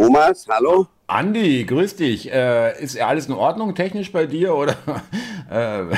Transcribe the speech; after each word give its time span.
Thomas, 0.00 0.46
hallo. 0.48 0.86
Andi, 1.08 1.62
grüß 1.66 1.96
dich. 1.96 2.32
Äh, 2.32 2.82
ist 2.82 2.98
alles 2.98 3.26
in 3.26 3.34
Ordnung 3.34 3.74
technisch 3.74 4.10
bei 4.10 4.24
dir 4.24 4.54
oder? 4.54 4.74
äh, 5.50 5.94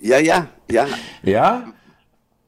ja, 0.00 0.18
ja, 0.18 0.48
ja. 0.68 0.86
Ja? 1.22 1.72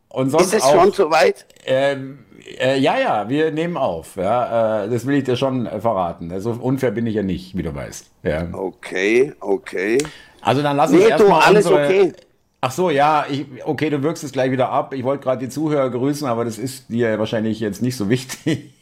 Und 0.09 0.31
sonst 0.31 0.47
ist 0.47 0.55
es 0.55 0.63
auch, 0.65 0.75
schon 0.75 0.93
soweit? 0.93 1.47
Ähm, 1.65 2.25
äh, 2.59 2.81
ja, 2.81 2.99
ja, 2.99 3.29
wir 3.29 3.53
nehmen 3.53 3.77
auf. 3.77 4.17
Ja, 4.17 4.87
äh, 4.87 4.89
das 4.91 5.07
will 5.07 5.15
ich 5.15 5.23
dir 5.23 5.37
schon 5.37 5.67
verraten. 5.67 6.31
So 6.31 6.35
also 6.35 6.51
unfair 6.61 6.91
bin 6.91 7.07
ich 7.07 7.15
ja 7.15 7.23
nicht, 7.23 7.57
wie 7.57 7.63
du 7.63 7.73
weißt. 7.73 8.11
Ja. 8.25 8.49
Okay, 8.53 9.35
okay. 9.39 9.99
Also 10.41 10.63
dann 10.63 10.77
lass 10.79 10.91
uns 10.91 11.05
nee, 11.05 11.11
erstmal 11.11 11.43
alles 11.43 11.67
unsere, 11.67 11.87
okay. 11.87 12.13
Ach 12.61 12.73
so, 12.73 12.91
ja, 12.91 13.25
ich, 13.31 13.47
okay, 13.65 13.89
du 13.89 14.03
wirkst 14.03 14.25
es 14.25 14.33
gleich 14.33 14.51
wieder 14.51 14.71
ab. 14.71 14.95
Ich 14.95 15.05
wollte 15.05 15.23
gerade 15.23 15.47
die 15.47 15.49
Zuhörer 15.49 15.91
grüßen, 15.91 16.27
aber 16.27 16.45
das 16.45 16.59
ist 16.59 16.89
dir 16.89 17.17
wahrscheinlich 17.21 17.61
jetzt 17.61 17.83
nicht 17.83 17.97
so 17.97 18.09
wichtig. 18.09 18.75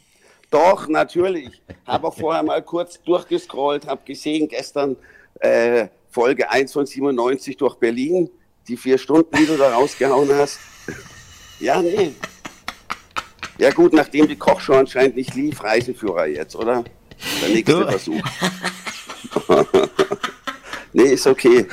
Doch, 0.49 0.87
natürlich. 0.87 1.61
Habe 1.85 2.07
auch 2.07 2.17
vorher 2.17 2.43
mal 2.43 2.61
kurz 2.61 3.01
durchgescrollt, 3.03 3.87
habe 3.87 4.01
gesehen 4.05 4.47
gestern 4.47 4.95
äh, 5.39 5.87
Folge 6.09 6.49
1 6.49 6.73
von 6.73 6.85
97 6.85 7.55
durch 7.57 7.75
Berlin, 7.75 8.29
die 8.67 8.77
vier 8.77 8.97
Stunden, 8.97 9.35
die 9.37 9.45
du 9.45 9.57
da 9.57 9.73
rausgehauen 9.73 10.29
hast. 10.33 10.59
ja, 11.59 11.81
nee. 11.81 12.13
Ja 13.59 13.71
gut, 13.71 13.93
nachdem 13.93 14.27
die 14.27 14.37
Kochshow 14.37 14.73
anscheinend 14.73 15.17
nicht 15.17 15.35
lief, 15.35 15.63
Reiseführer 15.63 16.27
jetzt, 16.27 16.55
oder? 16.55 16.83
Der 17.41 17.49
nächste 17.49 17.81
du. 17.81 17.87
Versuch. 17.87 18.21
Ist 21.19 21.27
okay. 21.27 21.65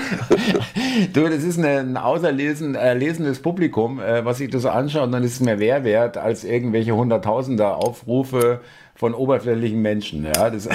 du, 1.13 1.29
das 1.29 1.45
ist 1.45 1.57
ein 1.57 1.97
auserlesenes 1.97 3.41
Publikum, 3.41 4.01
äh, 4.01 4.25
was 4.25 4.39
sich 4.39 4.51
das 4.51 4.67
anschaut, 4.67 5.15
dann 5.15 5.23
ist 5.23 5.35
es 5.35 5.41
mir 5.41 5.57
mehr 5.57 5.85
wert 5.85 6.17
als 6.17 6.43
irgendwelche 6.43 6.97
Hunderttausender 6.97 7.77
Aufrufe 7.77 8.61
von 8.97 9.15
oberflächlichen 9.15 9.81
Menschen. 9.81 10.25
Ja, 10.25 10.51
das 10.51 10.69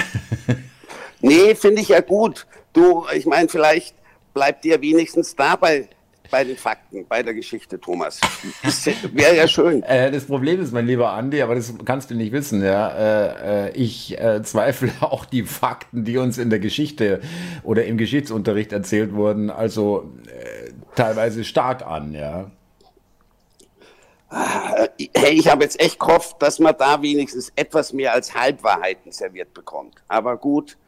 nee, 1.20 1.54
finde 1.54 1.82
ich 1.82 1.88
ja 1.88 2.00
gut. 2.00 2.46
Du, 2.72 3.04
ich 3.14 3.26
meine, 3.26 3.50
vielleicht 3.50 3.94
bleibt 4.32 4.64
dir 4.64 4.80
wenigstens 4.80 5.36
dabei 5.36 5.90
bei 6.32 6.44
den 6.44 6.56
Fakten, 6.56 7.06
bei 7.06 7.22
der 7.22 7.34
Geschichte, 7.34 7.78
Thomas. 7.78 8.18
Wäre 9.12 9.36
ja 9.36 9.46
schön. 9.46 9.82
Äh, 9.92 10.10
das 10.10 10.24
Problem 10.24 10.60
ist, 10.62 10.72
mein 10.72 10.86
lieber 10.86 11.12
Andi, 11.12 11.42
aber 11.42 11.54
das 11.54 11.74
kannst 11.84 12.10
du 12.10 12.14
nicht 12.14 12.32
wissen, 12.32 12.64
ja. 12.64 12.88
Äh, 12.88 13.66
äh 13.66 13.70
ich 13.76 14.18
äh, 14.18 14.42
zweifle 14.42 14.90
auch 15.00 15.26
die 15.26 15.42
Fakten, 15.42 16.04
die 16.04 16.16
uns 16.16 16.38
in 16.38 16.48
der 16.48 16.60
Geschichte 16.60 17.20
oder 17.62 17.84
im 17.84 17.98
Geschichtsunterricht 17.98 18.72
erzählt 18.72 19.12
wurden, 19.12 19.50
also 19.50 20.10
äh, 20.26 20.70
teilweise 20.94 21.44
stark 21.44 21.84
an, 21.84 22.14
ja. 22.14 22.50
Hey, 24.30 25.34
ich 25.34 25.48
habe 25.48 25.64
jetzt 25.64 25.78
echt 25.78 26.00
gehofft, 26.00 26.40
dass 26.40 26.58
man 26.58 26.74
da 26.78 27.02
wenigstens 27.02 27.52
etwas 27.54 27.92
mehr 27.92 28.14
als 28.14 28.34
Halbwahrheiten 28.34 29.12
serviert 29.12 29.52
bekommt. 29.52 30.02
Aber 30.08 30.38
gut, 30.38 30.78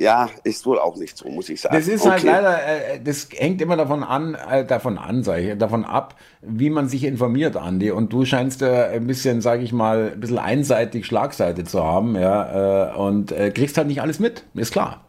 ja, 0.00 0.30
ist 0.44 0.64
wohl 0.64 0.78
auch 0.78 0.96
nicht 0.96 1.14
so, 1.18 1.28
muss 1.28 1.50
ich 1.50 1.60
sagen. 1.60 1.76
Das 1.76 1.86
ist 1.86 2.06
halt 2.06 2.22
okay. 2.22 2.32
halt 2.32 2.42
leider, 2.42 2.94
äh, 2.94 3.00
das 3.04 3.28
hängt 3.34 3.60
immer 3.60 3.76
davon 3.76 4.02
an, 4.02 4.34
äh, 4.34 4.64
davon 4.64 4.96
an, 4.96 5.22
sage 5.22 5.52
ich, 5.52 5.58
davon 5.58 5.84
ab, 5.84 6.14
wie 6.40 6.70
man 6.70 6.88
sich 6.88 7.04
informiert, 7.04 7.54
Andi. 7.54 7.90
Und 7.90 8.10
du 8.10 8.24
scheinst 8.24 8.62
äh, 8.62 8.86
ein 8.94 9.06
bisschen, 9.06 9.42
sage 9.42 9.62
ich 9.62 9.74
mal, 9.74 10.12
ein 10.14 10.20
bisschen 10.20 10.38
einseitig 10.38 11.04
Schlagseite 11.04 11.64
zu 11.64 11.84
haben, 11.84 12.16
ja, 12.16 12.92
äh, 12.92 12.96
und 12.96 13.30
äh, 13.30 13.50
kriegst 13.50 13.76
halt 13.76 13.88
nicht 13.88 14.00
alles 14.00 14.20
mit, 14.20 14.44
ist 14.54 14.72
klar. 14.72 15.04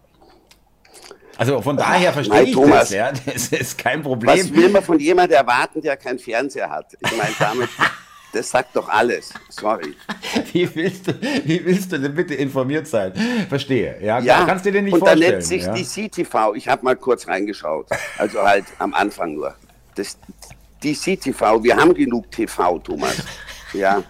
Also 1.38 1.62
von 1.62 1.78
daher 1.78 2.12
verstehe 2.12 2.44
ich 2.44 2.52
Thomas, 2.52 2.90
das, 2.90 2.92
ja, 2.92 3.12
das 3.26 3.48
ist 3.48 3.78
kein 3.78 4.04
Problem. 4.04 4.38
Was 4.38 4.54
will 4.54 4.68
man 4.68 4.84
von 4.84 5.00
jemandem 5.00 5.38
erwarten, 5.38 5.82
der 5.82 5.96
keinen 5.96 6.20
Fernseher 6.20 6.70
hat? 6.70 6.98
Ich 7.00 7.18
meine, 7.18 7.34
damit 7.40 7.70
Das 8.34 8.50
sagt 8.50 8.76
doch 8.76 8.88
alles. 8.88 9.34
Sorry. 9.50 9.96
Wie 10.54 10.74
willst 10.76 11.08
du, 11.08 11.14
wie 11.44 11.64
willst 11.66 11.92
du 11.92 12.00
denn 12.00 12.16
bitte 12.16 12.34
informiert 12.34 12.88
sein? 12.88 13.14
Verstehe. 13.50 13.98
Ja, 14.02 14.20
ja 14.20 14.46
kannst 14.46 14.66
du 14.66 14.72
dir 14.72 14.82
nicht 14.82 14.94
und 14.94 15.00
vorstellen. 15.00 15.24
Und 15.24 15.28
da 15.28 15.32
nennt 15.34 15.44
sich 15.44 15.64
ja? 15.64 15.74
die 15.74 16.10
CTV. 16.10 16.54
Ich 16.56 16.68
habe 16.68 16.84
mal 16.84 16.96
kurz 16.96 17.28
reingeschaut. 17.28 17.88
Also 18.18 18.42
halt 18.42 18.66
am 18.80 18.94
Anfang 18.94 19.34
nur. 19.34 19.54
Das, 19.96 20.18
die 20.82 20.94
CTV, 20.94 21.64
wir 21.64 21.76
haben 21.76 21.94
genug 21.94 22.32
TV, 22.32 22.80
Thomas. 22.80 23.18
Ja. 23.74 24.04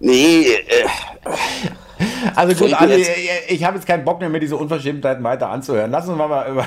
Nee. 0.00 0.46
Äh, 0.46 0.86
also 2.34 2.64
gut, 2.64 2.80
Ali, 2.80 3.06
ich 3.48 3.64
habe 3.64 3.76
jetzt 3.76 3.86
keinen 3.86 4.04
Bock 4.04 4.20
mehr, 4.20 4.28
mir 4.28 4.40
diese 4.40 4.56
Unverschämtheiten 4.56 5.22
weiter 5.22 5.48
anzuhören. 5.50 5.90
Lass 5.90 6.08
uns 6.08 6.18
mal 6.18 6.50
über, 6.50 6.66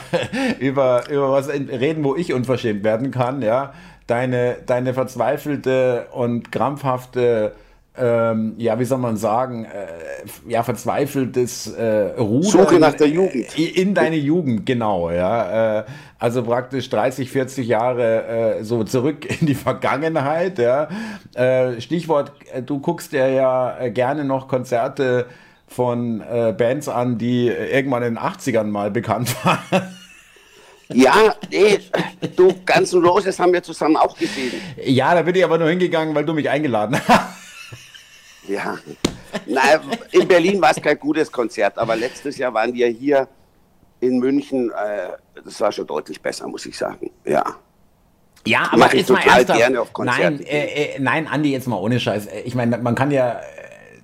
über, 0.60 1.10
über 1.10 1.32
was 1.32 1.50
reden, 1.50 2.04
wo 2.04 2.16
ich 2.16 2.34
unverschämt 2.34 2.84
werden 2.84 3.12
kann, 3.12 3.42
ja 3.42 3.74
deine, 4.08 4.58
deine 4.66 4.94
verzweifelte 4.94 6.08
und 6.12 6.52
krampfhafte 6.52 7.54
ähm, 7.96 8.56
ja, 8.58 8.80
wie 8.80 8.86
soll 8.86 8.98
man 8.98 9.18
sagen, 9.18 9.66
äh, 9.66 10.50
ja, 10.52 10.64
verzweifeltes 10.64 11.68
äh, 11.68 12.16
Rudern 12.18 12.44
Suche 12.44 12.80
nach 12.80 12.96
der 12.96 13.08
Jugend. 13.08 13.58
In 13.58 13.94
deine 13.94 14.16
Jugend, 14.16 14.66
genau, 14.66 15.12
ja. 15.12 15.82
Äh, 15.82 15.84
also 16.18 16.42
praktisch 16.42 16.90
30, 16.90 17.30
40 17.30 17.68
Jahre 17.68 18.58
äh, 18.58 18.64
so 18.64 18.84
zurück 18.84 19.26
in 19.42 19.46
die 19.46 19.54
Vergangenheit, 19.54 20.58
ja. 20.58 20.88
Äh, 21.36 21.80
Stichwort, 21.82 22.32
äh, 22.52 22.64
du 22.64 22.80
guckst 22.80 23.14
ja 23.14 23.28
ja 23.28 23.90
gerne 23.90 24.26
noch 24.26 24.48
Konzerte 24.48 25.28
von 25.68 26.22
äh, 26.22 26.54
Bands 26.58 26.88
an, 26.88 27.20
die 27.20 27.48
irgendwann 27.48 28.02
in 28.02 28.16
den 28.16 28.24
80ern 28.24 28.66
mal 28.66 28.90
bekannt 28.90 29.36
waren. 29.46 29.93
Ja, 30.90 31.36
nee, 31.50 31.80
du, 32.36 32.54
Guns 32.66 32.94
N' 32.94 33.04
Roses 33.04 33.40
haben 33.40 33.54
wir 33.54 33.64
zusammen 33.64 33.98
auch 33.98 34.18
gesehen. 34.18 34.54
Ja, 34.84 35.16
da 35.16 35.22
bin 35.22 35.36
ich 35.36 35.44
aber 35.44 35.58
nur 35.58 35.70
hingegangen, 35.70 36.14
weil 36.14 36.26
du 36.26 36.34
mich 36.34 36.50
eingeladen 36.50 37.00
hast. 37.08 37.44
Ja, 38.48 38.78
nein, 39.46 39.80
in 40.12 40.28
Berlin 40.28 40.62
war 40.62 40.72
es 40.72 40.82
kein 40.82 41.00
gutes 41.00 41.32
Konzert, 41.32 41.78
aber 41.78 41.96
letztes 41.96 42.38
Jahr 42.38 42.54
waren 42.54 42.74
wir 42.74 42.88
hier 42.88 43.28
in 44.02 44.20
München, 44.20 44.70
äh, 44.72 45.42
das 45.44 45.62
war 45.62 45.72
schon 45.72 45.88
deutlich 45.88 46.22
besser, 46.22 46.48
muss 46.48 46.66
ich 46.66 46.78
sagen, 46.78 47.10
ja. 47.26 47.44
Ja, 48.46 48.68
aber 48.72 48.94
jetzt 48.94 49.10
mal 49.10 49.22
ernsthaft. 49.26 49.58
Gerne 49.60 49.80
auf 49.82 49.92
nein, 50.00 50.42
äh, 50.42 50.96
äh, 50.96 51.00
nein, 51.00 51.28
Andi, 51.28 51.54
jetzt 51.54 51.68
mal 51.68 51.78
ohne 51.78 51.98
Scheiß. 51.98 52.28
Ich 52.44 52.56
meine, 52.56 52.78
man 52.78 52.94
kann 52.96 53.10
ja 53.10 53.40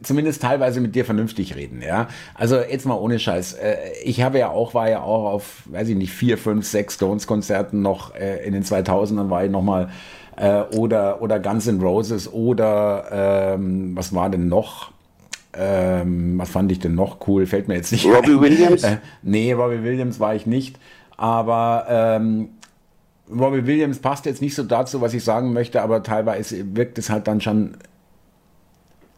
zumindest 0.02 0.42
teilweise 0.42 0.82
mit 0.82 0.96
dir 0.96 1.06
vernünftig 1.06 1.56
reden, 1.56 1.82
ja. 1.82 2.08
Also 2.36 2.58
jetzt 2.58 2.86
mal 2.86 2.96
ohne 2.96 3.20
Scheiß. 3.20 3.54
Äh, 3.54 3.78
ich 4.04 4.22
habe 4.22 4.40
ja 4.40 4.50
auch, 4.50 4.74
war 4.74 4.90
ja 4.90 5.02
auch 5.02 5.32
auf, 5.32 5.64
weiß 5.66 5.90
ich 5.90 5.96
nicht, 5.96 6.12
vier, 6.12 6.38
fünf, 6.38 6.66
sechs 6.66 6.96
Stones-Konzerten 6.96 7.82
noch 7.82 8.16
äh, 8.16 8.46
in 8.46 8.54
den 8.54 8.64
2000ern 8.64 9.30
war 9.30 9.44
ich 9.46 9.52
noch 9.52 9.62
mal 9.62 9.90
äh, 10.38 10.62
oder, 10.76 11.22
oder 11.22 11.40
Guns 11.40 11.68
N' 11.68 11.82
Roses 11.82 12.32
oder 12.32 13.56
ähm, 13.56 13.96
was 13.96 14.14
war 14.14 14.30
denn 14.30 14.48
noch? 14.48 14.92
Ähm, 15.54 16.38
was 16.38 16.50
fand 16.50 16.72
ich 16.72 16.80
denn 16.80 16.96
noch 16.96 17.28
cool? 17.28 17.46
Fällt 17.46 17.68
mir 17.68 17.76
jetzt 17.76 17.92
nicht 17.92 18.06
Robbie 18.06 18.34
ein. 18.34 18.42
Williams? 18.42 18.84
Äh, 18.84 18.98
nee, 19.24 19.52
Robbie 19.52 19.84
Williams 19.84 20.20
war 20.20 20.36
ich 20.36 20.46
nicht. 20.46 20.80
Aber 21.18 21.86
ähm, 21.90 22.50
Robbie 23.30 23.66
Williams 23.68 24.00
passt 24.00 24.26
jetzt 24.26 24.42
nicht 24.42 24.56
so 24.56 24.64
dazu, 24.64 25.02
was 25.02 25.14
ich 25.14 25.24
sagen 25.24 25.52
möchte, 25.52 25.82
aber 25.82 26.02
teilweise 26.04 26.76
wirkt 26.76 26.98
es 26.98 27.10
halt 27.10 27.28
dann 27.28 27.42
schon. 27.42 27.78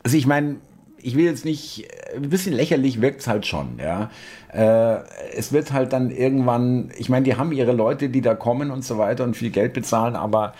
Also 0.03 0.17
ich 0.17 0.25
meine, 0.25 0.55
ich 1.03 1.15
will 1.15 1.25
jetzt 1.25 1.45
nicht, 1.45 1.87
ein 2.15 2.29
bisschen 2.29 2.53
lächerlich 2.53 3.01
wirkt 3.01 3.21
es 3.21 3.27
halt 3.27 3.45
schon, 3.45 3.79
ja. 3.79 4.09
Äh, 4.53 5.03
es 5.35 5.51
wird 5.51 5.71
halt 5.71 5.93
dann 5.93 6.11
irgendwann, 6.11 6.91
ich 6.97 7.09
meine, 7.09 7.23
die 7.23 7.35
haben 7.35 7.51
ihre 7.51 7.71
Leute, 7.71 8.09
die 8.09 8.21
da 8.21 8.35
kommen 8.35 8.71
und 8.71 8.83
so 8.83 8.97
weiter 8.97 9.23
und 9.23 9.35
viel 9.35 9.49
Geld 9.49 9.73
bezahlen, 9.73 10.15
aber 10.15 10.53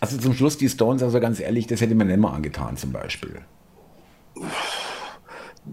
also 0.00 0.18
zum 0.18 0.34
Schluss 0.34 0.58
die 0.58 0.68
Stones, 0.68 1.02
also 1.02 1.20
ganz 1.20 1.40
ehrlich, 1.40 1.66
das 1.66 1.80
hätte 1.80 1.94
man 1.94 2.10
immer 2.10 2.32
angetan 2.32 2.76
zum 2.76 2.92
Beispiel. 2.92 3.40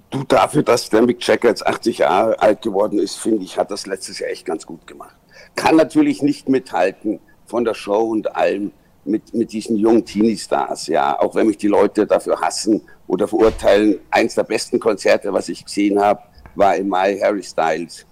Du 0.09 0.24
dafür, 0.24 0.64
dass 0.64 0.90
der 0.90 1.02
Mick 1.02 1.25
Jagger 1.25 1.50
jetzt 1.50 1.66
80 1.66 1.97
Jahre 2.00 2.40
alt 2.40 2.62
geworden 2.62 3.00
ist, 3.00 3.16
finde 3.16 3.44
ich, 3.44 3.58
hat 3.58 3.72
das 3.72 3.88
letztes 3.88 4.20
Jahr 4.20 4.30
echt 4.30 4.46
ganz 4.46 4.66
gut 4.66 4.88
gemacht. 4.88 5.16
Kann 5.56 5.75
natürlich 5.75 6.22
nicht 6.22 6.47
mithalten 6.47 7.20
von 7.46 7.66
der 7.66 7.73
Show 7.73 8.00
und 8.00 8.34
allem 8.35 8.72
mit, 9.03 9.34
mit 9.34 9.52
diesen 9.52 9.76
jungen 9.76 10.05
Teenie-Stars, 10.05 10.88
ja, 10.88 11.20
auch 11.20 11.35
wenn 11.35 11.47
mich 11.47 11.58
die 11.58 11.67
Leute 11.67 12.05
dafür 12.05 12.40
hassen 12.40 12.82
oder 13.11 13.28
verurteilen. 13.28 13.99
Eins 14.09 14.35
der 14.35 14.43
besten 14.43 14.79
Konzerte, 14.79 15.31
was 15.34 15.49
ich 15.49 15.66
gesehen 15.66 15.99
habe, 15.99 16.22
war 16.55 16.75
im 16.78 16.87
Mai 16.87 17.19
Harry 17.22 17.43
Styles. 17.43 18.05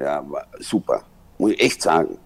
Ja, 0.00 0.24
super, 0.58 1.02
muss 1.36 1.52
ich 1.52 1.60
echt 1.60 1.82
sagen. 1.82 2.18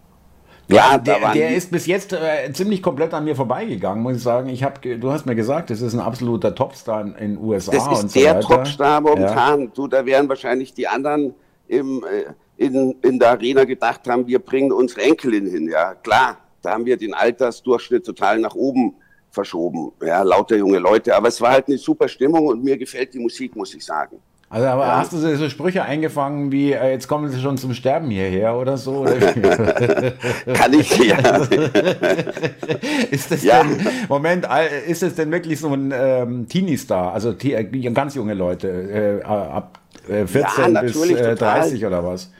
Ja, 0.69 0.99
der, 0.99 1.32
der 1.32 1.50
ist 1.55 1.70
bis 1.70 1.87
jetzt 1.87 2.12
äh, 2.12 2.53
ziemlich 2.53 2.82
komplett 2.82 3.12
an 3.14 3.25
mir 3.25 3.37
vorbeigegangen, 3.37 4.03
muss 4.03 4.17
ich 4.17 4.23
sagen. 4.23 4.49
Ich 4.49 4.62
hab, 4.64 4.82
du 4.82 5.11
hast 5.12 5.26
mir 5.26 5.37
gesagt, 5.37 5.70
das 5.70 5.81
ist 5.81 5.94
ein 5.94 6.00
absoluter 6.00 6.55
Topstar 6.55 7.03
in 7.03 7.35
den 7.35 7.38
USA. 7.38 7.73
Das 7.73 7.87
ist 7.87 8.03
und 8.03 8.11
so 8.11 8.20
der 8.20 8.37
weiter. 8.37 8.49
Topstar 8.49 9.00
momentan. 9.00 9.61
Ja. 9.62 9.70
Du, 9.75 9.87
da 9.87 10.06
wären 10.06 10.29
wahrscheinlich 10.29 10.75
die 10.75 10.88
anderen 10.88 11.35
im, 11.69 12.05
äh, 12.05 12.32
in, 12.64 12.97
in 13.02 13.19
der 13.19 13.31
Arena 13.31 13.64
gedacht 13.64 14.09
haben, 14.09 14.26
wir 14.26 14.41
bringen 14.41 14.73
unsere 14.73 15.02
Enkelin 15.02 15.47
hin. 15.47 15.69
Ja, 15.69 15.94
klar, 15.94 16.38
da 16.62 16.73
haben 16.73 16.85
wir 16.85 16.97
den 16.97 17.14
Altersdurchschnitt 17.14 18.05
total 18.05 18.38
nach 18.38 18.55
oben 18.55 18.94
verschoben. 19.37 19.93
Ja, 20.03 20.23
lauter 20.23 20.56
junge 20.56 20.79
Leute. 20.79 21.15
Aber 21.15 21.29
es 21.29 21.41
war 21.41 21.53
halt 21.53 21.69
eine 21.69 21.79
super 21.79 22.09
Stimmung 22.09 22.47
und 22.49 22.65
mir 22.65 22.77
gefällt 22.77 23.15
die 23.15 23.21
Musik, 23.21 23.55
muss 23.55 23.75
ich 23.75 23.85
sagen. 23.85 24.17
Also, 24.49 24.69
aber 24.69 24.87
ja. 24.87 24.99
hast 24.99 25.12
du 25.12 25.19
so, 25.19 25.49
Sprüche 25.49 25.83
eingefangen 25.83 26.53
wie, 26.53 26.73
äh, 26.73 26.93
jetzt 26.93 27.09
kommen 27.09 27.29
sie 27.29 27.41
schon 27.41 27.59
zum 27.59 27.75
Sterben 27.75 28.11
hierher 28.11 28.56
oder 28.56 28.77
so? 28.77 28.99
Oder 29.00 30.12
Kann 30.55 30.73
ich, 30.73 30.97
ja. 30.99 31.19
ist 33.11 33.33
das 33.33 33.43
ja. 33.43 33.65
denn, 33.65 33.85
Moment, 34.09 34.47
ist 34.87 35.03
das 35.03 35.17
denn 35.17 35.33
wirklich 35.33 35.59
so 35.59 35.75
ein 35.75 35.93
ähm, 35.93 36.49
Teenie-Star, 36.49 37.12
also 37.12 37.33
äh, 37.33 37.65
ganz 37.91 38.15
junge 38.15 38.35
Leute, 38.35 39.21
äh, 39.23 39.25
ab 39.25 39.81
äh, 40.09 40.27
14 40.27 40.75
ja, 40.75 40.81
bis 40.81 41.11
äh, 41.11 41.35
30 41.35 41.85
oder 41.85 42.05
was? 42.05 42.31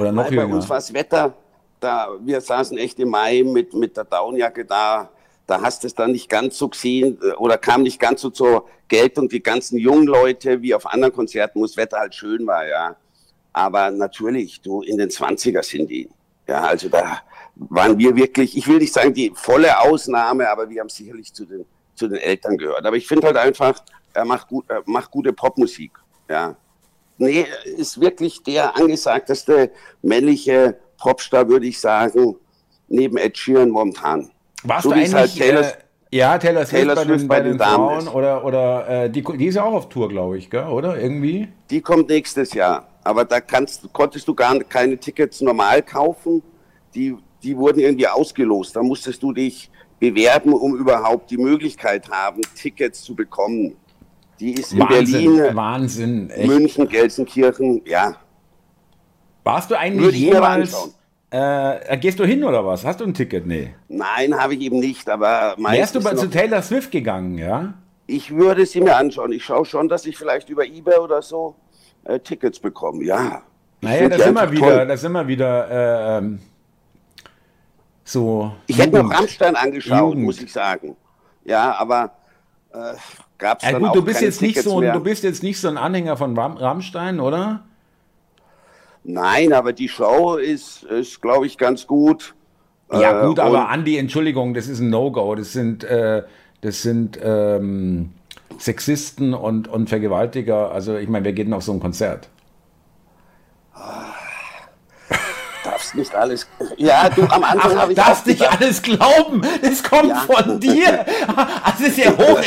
Oder 0.00 0.12
noch 0.12 0.24
Weil 0.24 0.32
jünger? 0.32 0.48
Bei 0.48 0.54
uns 0.54 0.68
war 0.70 0.78
das 0.78 0.94
Wetter, 0.94 1.34
da, 1.78 2.08
wir 2.24 2.40
saßen 2.40 2.78
echt 2.78 2.98
im 3.00 3.10
Mai 3.10 3.42
mit, 3.44 3.74
mit 3.74 3.94
der 3.98 4.04
Downjacke 4.04 4.64
da, 4.64 5.10
da 5.46 5.60
hast 5.60 5.82
du 5.82 5.86
es 5.86 5.94
dann 5.94 6.12
nicht 6.12 6.28
ganz 6.28 6.56
so 6.56 6.68
gesehen 6.68 7.18
äh, 7.22 7.32
oder 7.32 7.58
kam 7.58 7.82
nicht 7.82 8.00
ganz 8.00 8.20
so 8.20 8.30
zur 8.30 8.66
Geltung. 8.88 9.28
Die 9.28 9.42
ganzen 9.42 9.78
jungen 9.78 10.06
Leute, 10.06 10.62
wie 10.62 10.74
auf 10.74 10.86
anderen 10.86 11.12
Konzerten, 11.12 11.60
wo 11.60 11.66
das 11.66 11.76
Wetter 11.76 11.98
halt 11.98 12.14
schön 12.14 12.46
war, 12.46 12.66
ja. 12.66 12.96
Aber 13.52 13.90
natürlich, 13.90 14.60
du, 14.60 14.82
in 14.82 14.98
den 14.98 15.10
20er 15.10 15.62
sind 15.62 15.88
die. 15.88 16.08
Ja, 16.46 16.62
also 16.62 16.88
da 16.88 17.22
waren 17.56 17.98
wir 17.98 18.16
wirklich, 18.16 18.56
ich 18.56 18.66
will 18.66 18.78
nicht 18.78 18.92
sagen 18.92 19.14
die 19.14 19.32
volle 19.34 19.78
Ausnahme, 19.80 20.48
aber 20.48 20.68
wir 20.68 20.80
haben 20.80 20.88
sicherlich 20.88 21.32
zu 21.32 21.44
den, 21.44 21.64
zu 21.94 22.08
den 22.08 22.18
Eltern 22.18 22.58
gehört. 22.58 22.84
Aber 22.84 22.96
ich 22.96 23.06
finde 23.06 23.26
halt 23.28 23.36
einfach, 23.36 23.82
er 24.12 24.24
macht, 24.24 24.48
gut, 24.48 24.68
er 24.68 24.82
macht 24.86 25.10
gute 25.10 25.32
Popmusik. 25.32 25.92
Ja. 26.28 26.56
Nee, 27.16 27.46
ist 27.64 28.00
wirklich 28.00 28.42
der 28.42 28.76
angesagteste 28.76 29.70
männliche 30.02 30.76
Popstar, 30.98 31.48
würde 31.48 31.66
ich 31.66 31.78
sagen, 31.78 32.36
neben 32.88 33.16
Ed 33.16 33.38
Sheeran 33.38 33.70
momentan. 33.70 34.30
Warst 34.64 34.84
so 34.84 34.90
du 34.90 34.96
eigentlich, 34.96 35.14
halt 35.14 35.36
Taylor, 35.36 35.60
äh, 35.60 35.72
ja, 36.10 36.38
Taylor 36.38 36.64
Swift, 36.64 36.82
Taylor 36.82 36.94
bei, 36.94 37.04
den, 37.04 37.28
bei, 37.28 37.40
den, 37.40 37.58
Frauen 37.58 38.08
oder, 38.08 38.44
oder 38.44 39.04
äh, 39.04 39.10
die, 39.10 39.22
die 39.22 39.46
ist 39.46 39.56
ja 39.56 39.64
auch 39.64 39.74
auf 39.74 39.88
Tour, 39.88 40.08
glaube 40.08 40.38
ich, 40.38 40.48
gell? 40.48 40.64
oder 40.64 40.98
irgendwie? 40.98 41.48
Die 41.70 41.80
kommt 41.80 42.08
nächstes 42.08 42.54
Jahr, 42.54 42.88
aber 43.02 43.24
da 43.24 43.40
kannst, 43.40 43.92
konntest 43.92 44.26
du 44.26 44.34
gar 44.34 44.58
keine 44.60 44.96
Tickets 44.96 45.40
normal 45.40 45.82
kaufen, 45.82 46.42
die, 46.94 47.14
die 47.42 47.56
wurden 47.56 47.80
irgendwie 47.80 48.08
ausgelost, 48.08 48.74
da 48.74 48.82
musstest 48.82 49.22
du 49.22 49.32
dich 49.32 49.70
bewerben, 49.98 50.52
um 50.52 50.76
überhaupt 50.76 51.30
die 51.30 51.38
Möglichkeit 51.38 52.08
haben, 52.10 52.40
Tickets 52.54 53.02
zu 53.02 53.14
bekommen. 53.14 53.76
Die 54.40 54.54
ist 54.54 54.72
in 54.72 54.80
Wahnsinn, 54.80 55.36
Berlin, 55.36 55.56
Wahnsinn. 55.56 56.32
München, 56.44 56.88
Gelsenkirchen, 56.88 57.82
ja. 57.86 58.16
Warst 59.44 59.70
du 59.70 59.78
eigentlich 59.78 60.16
jemals 60.16 60.94
äh, 61.34 61.96
gehst 61.98 62.20
du 62.20 62.24
hin 62.24 62.44
oder 62.44 62.64
was? 62.64 62.84
Hast 62.84 63.00
du 63.00 63.04
ein 63.04 63.12
Ticket? 63.12 63.44
Nee. 63.44 63.74
Nein, 63.88 64.40
habe 64.40 64.54
ich 64.54 64.60
eben 64.60 64.78
nicht, 64.78 65.08
aber 65.08 65.56
Wärst 65.58 65.96
du 65.96 66.00
mal 66.00 66.16
zu 66.16 66.30
Taylor 66.30 66.62
Swift 66.62 66.92
gegangen, 66.92 67.38
ja? 67.38 67.74
Ich 68.06 68.32
würde 68.34 68.64
sie 68.66 68.80
mir 68.80 68.96
anschauen. 68.96 69.32
Ich 69.32 69.44
schaue 69.44 69.64
schon, 69.64 69.88
dass 69.88 70.06
ich 70.06 70.16
vielleicht 70.16 70.48
über 70.48 70.64
Ebay 70.64 70.98
oder 70.98 71.22
so 71.22 71.56
äh, 72.04 72.20
Tickets 72.20 72.60
bekomme, 72.60 73.02
ja. 73.04 73.42
Naja, 73.80 74.08
das 74.08 74.22
sind, 74.22 74.52
wieder, 74.52 74.86
das 74.86 75.00
sind 75.00 75.12
wir 75.12 75.26
wieder 75.26 75.70
äh, 75.70 76.18
ähm, 76.18 76.38
so. 78.04 78.52
Ich 78.66 78.76
Jugend. 78.76 78.94
hätte 78.94 79.04
mir 79.04 79.14
Rammstein 79.14 79.56
angeschaut, 79.56 79.98
Jugend. 79.98 80.22
muss 80.22 80.40
ich 80.40 80.52
sagen. 80.52 80.96
Ja, 81.44 81.74
aber 81.76 82.12
äh, 82.72 82.94
gab 83.38 83.60
es 83.60 83.68
ja, 83.68 83.78
gut, 83.78 83.94
du 83.94 84.04
bist 84.04 84.20
jetzt 84.20 84.40
nicht 84.40 84.62
so, 84.62 84.78
mehr. 84.78 84.92
Du 84.92 85.00
bist 85.00 85.24
jetzt 85.24 85.42
nicht 85.42 85.60
so 85.60 85.66
ein 85.68 85.78
Anhänger 85.78 86.16
von 86.16 86.38
Ram 86.38 86.56
Rammstein, 86.56 87.18
oder? 87.18 87.64
Nein, 89.04 89.52
aber 89.52 89.72
die 89.72 89.88
Show 89.88 90.36
ist, 90.36 90.82
ist 90.84 91.20
glaube 91.20 91.46
ich, 91.46 91.58
ganz 91.58 91.86
gut. 91.86 92.34
Ja, 92.90 93.22
äh, 93.22 93.26
gut, 93.26 93.38
äh, 93.38 93.42
aber 93.42 93.68
Andi, 93.68 93.98
Entschuldigung, 93.98 94.54
das 94.54 94.66
ist 94.66 94.80
ein 94.80 94.90
No-Go. 94.90 95.34
Das 95.34 95.52
sind, 95.52 95.84
äh, 95.84 96.22
das 96.62 96.82
sind 96.82 97.18
ähm, 97.22 98.10
Sexisten 98.58 99.34
und, 99.34 99.68
und 99.68 99.88
Vergewaltiger. 99.88 100.72
Also, 100.72 100.96
ich 100.96 101.08
meine, 101.08 101.24
wir 101.24 101.32
gehen 101.32 101.52
auf 101.52 101.62
so 101.62 101.72
ein 101.72 101.80
Konzert. 101.80 102.28
Darfst 105.94 105.96
nicht 105.96 106.14
alles. 106.14 106.46
Ja, 106.76 107.08
du 107.08 107.22
am 107.22 107.44
Anfang 107.44 107.76
habe 107.76 107.92
ich. 107.92 107.96
Darfst 107.96 108.26
nicht 108.26 108.42
alles 108.42 108.82
glauben. 108.82 109.42
Das 109.62 109.82
kommt 109.82 110.08
ja. 110.08 110.16
von 110.20 110.60
dir. 110.60 111.04
Das 111.64 111.80
ist 111.80 111.98
ja 111.98 112.16
hoch, 112.16 112.40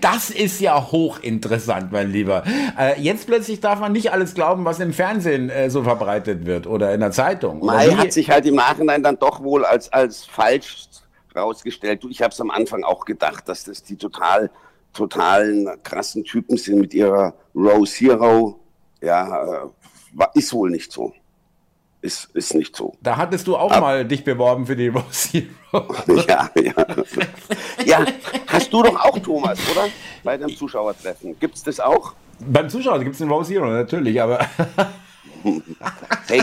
das 0.00 0.30
ist 0.30 0.60
ja 0.60 0.90
hochinteressant, 0.92 1.90
mein 1.90 2.10
Lieber. 2.10 2.44
Äh, 2.78 3.00
jetzt 3.00 3.26
plötzlich 3.26 3.60
darf 3.60 3.80
man 3.80 3.92
nicht 3.92 4.12
alles 4.12 4.34
glauben, 4.34 4.64
was 4.64 4.78
im 4.80 4.92
Fernsehen 4.92 5.48
äh, 5.48 5.70
so 5.70 5.82
verbreitet 5.82 6.44
wird 6.44 6.66
oder 6.66 6.92
in 6.92 7.00
der 7.00 7.10
Zeitung. 7.10 7.64
Mai 7.64 7.88
hat 7.90 8.12
sich 8.12 8.30
halt 8.30 8.46
im 8.46 8.56
Nachhinein 8.56 9.02
dann 9.02 9.18
doch 9.18 9.42
wohl 9.42 9.64
als, 9.64 9.92
als 9.92 10.24
falsch 10.24 10.86
rausgestellt. 11.34 12.04
Du, 12.04 12.08
ich 12.08 12.20
habe 12.20 12.32
es 12.32 12.40
am 12.40 12.50
Anfang 12.50 12.84
auch 12.84 13.04
gedacht, 13.04 13.48
dass 13.48 13.64
das 13.64 13.82
die 13.82 13.96
total 13.96 14.50
totalen 14.92 15.68
krassen 15.82 16.24
Typen 16.24 16.56
sind 16.56 16.80
mit 16.80 16.92
ihrer 16.92 17.34
Rose 17.54 17.96
Hero. 17.96 18.60
Ja, 19.00 19.64
äh, 19.64 20.26
ist 20.34 20.52
wohl 20.52 20.70
nicht 20.70 20.92
so 20.92 21.12
ist, 22.04 22.28
ist 22.34 22.54
nicht 22.54 22.76
so. 22.76 22.94
Da 23.00 23.16
hattest 23.16 23.46
du 23.46 23.56
auch 23.56 23.70
Ab 23.72 23.80
mal 23.80 24.04
dich 24.04 24.22
beworben 24.22 24.66
für 24.66 24.76
die 24.76 24.88
Rose 24.94 25.28
Hero. 25.32 25.94
ja, 26.28 26.50
ja. 26.54 26.74
Ja, 27.84 28.06
hast 28.46 28.72
du 28.72 28.82
doch 28.82 28.96
auch, 28.96 29.18
Thomas, 29.18 29.58
oder? 29.70 29.88
Bei 30.22 30.36
dem 30.36 30.54
Zuschauertreffen. 30.54 31.38
Gibt 31.40 31.56
es 31.56 31.62
das 31.62 31.80
auch? 31.80 32.12
Beim 32.40 32.68
Zuschauer 32.68 32.98
gibt 32.98 33.12
es 33.12 33.18
den 33.18 33.30
Rose 33.30 33.52
Hero, 33.52 33.66
natürlich, 33.66 34.20
aber. 34.20 34.46
Hey, 36.26 36.42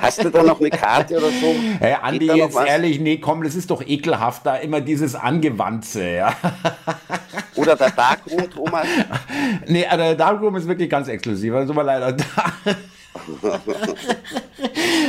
hast 0.00 0.24
du 0.24 0.30
da 0.30 0.42
noch 0.42 0.60
eine 0.60 0.70
Karte 0.70 1.16
oder 1.18 1.28
so? 1.28 1.54
Hey, 1.78 1.96
Andi, 2.00 2.26
jetzt 2.26 2.56
ehrlich, 2.56 2.98
nee, 2.98 3.18
komm, 3.18 3.42
das 3.42 3.54
ist 3.54 3.70
doch 3.70 3.86
ekelhaft, 3.86 4.46
da 4.46 4.56
immer 4.56 4.80
dieses 4.80 5.14
Angewandte, 5.14 6.02
ja. 6.02 6.34
Oder 7.54 7.76
der 7.76 7.90
Darkroom, 7.90 8.50
Thomas? 8.50 8.86
Nee, 9.66 9.82
äh, 9.82 9.96
der 9.96 10.14
Darkroom 10.14 10.56
ist 10.56 10.66
wirklich 10.66 10.88
ganz 10.88 11.08
exklusiv, 11.08 11.52
also 11.54 11.72
tut 11.72 11.76
mir 11.76 11.84
leid. 11.84 12.24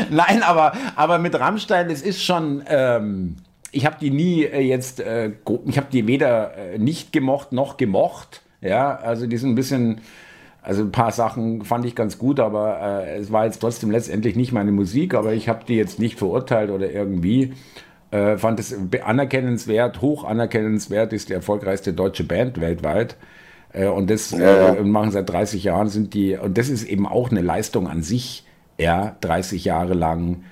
Nein, 0.09 0.43
aber, 0.43 0.73
aber 0.95 1.17
mit 1.17 1.39
Rammstein, 1.39 1.89
es 1.89 2.01
ist 2.01 2.23
schon. 2.23 2.63
Ähm, 2.67 3.37
ich 3.71 3.85
habe 3.85 3.97
die 3.99 4.09
nie 4.09 4.43
äh, 4.43 4.61
jetzt, 4.61 4.99
äh, 4.99 5.31
ich 5.65 5.77
habe 5.77 5.87
die 5.91 6.07
weder 6.07 6.55
äh, 6.57 6.77
nicht 6.77 7.11
gemocht 7.11 7.51
noch 7.51 7.77
gemocht. 7.77 8.41
Ja, 8.61 8.95
also 8.95 9.27
die 9.27 9.37
sind 9.37 9.51
ein 9.51 9.55
bisschen, 9.55 10.01
also 10.67 10.81
ein 10.81 10.91
paar 10.91 11.13
Sachen 11.13 11.63
fand 11.63 11.85
ich 11.85 11.95
ganz 11.95 12.17
gut, 12.17 12.41
aber 12.41 12.81
äh, 12.81 13.19
es 13.19 13.31
war 13.31 13.45
jetzt 13.45 13.59
trotzdem 13.59 13.89
letztendlich 13.89 14.35
nicht 14.35 14.51
meine 14.51 14.73
Musik, 14.73 15.13
aber 15.13 15.31
ich 15.31 15.47
habe 15.47 15.63
die 15.65 15.75
jetzt 15.75 15.97
nicht 15.97 16.19
verurteilt 16.19 16.71
oder 16.71 16.91
irgendwie. 16.91 17.53
Äh, 18.11 18.35
fand 18.35 18.59
es 18.59 18.75
anerkennenswert, 19.01 20.01
hoch 20.01 20.25
anerkennenswert, 20.25 21.13
ist 21.13 21.29
die 21.29 21.33
erfolgreichste 21.33 21.93
deutsche 21.93 22.25
Band 22.25 22.59
weltweit. 22.59 23.15
Äh, 23.71 23.87
und 23.87 24.09
das 24.09 24.33
äh, 24.33 24.83
machen 24.83 25.11
seit 25.11 25.29
30 25.29 25.63
Jahren 25.63 25.87
sind 25.87 26.13
die, 26.13 26.35
und 26.35 26.57
das 26.57 26.67
ist 26.67 26.83
eben 26.83 27.07
auch 27.07 27.31
eine 27.31 27.41
Leistung 27.41 27.87
an 27.87 28.03
sich, 28.03 28.45
ja, 28.77 29.15
30 29.21 29.63
Jahre 29.63 29.93
lang 29.93 30.43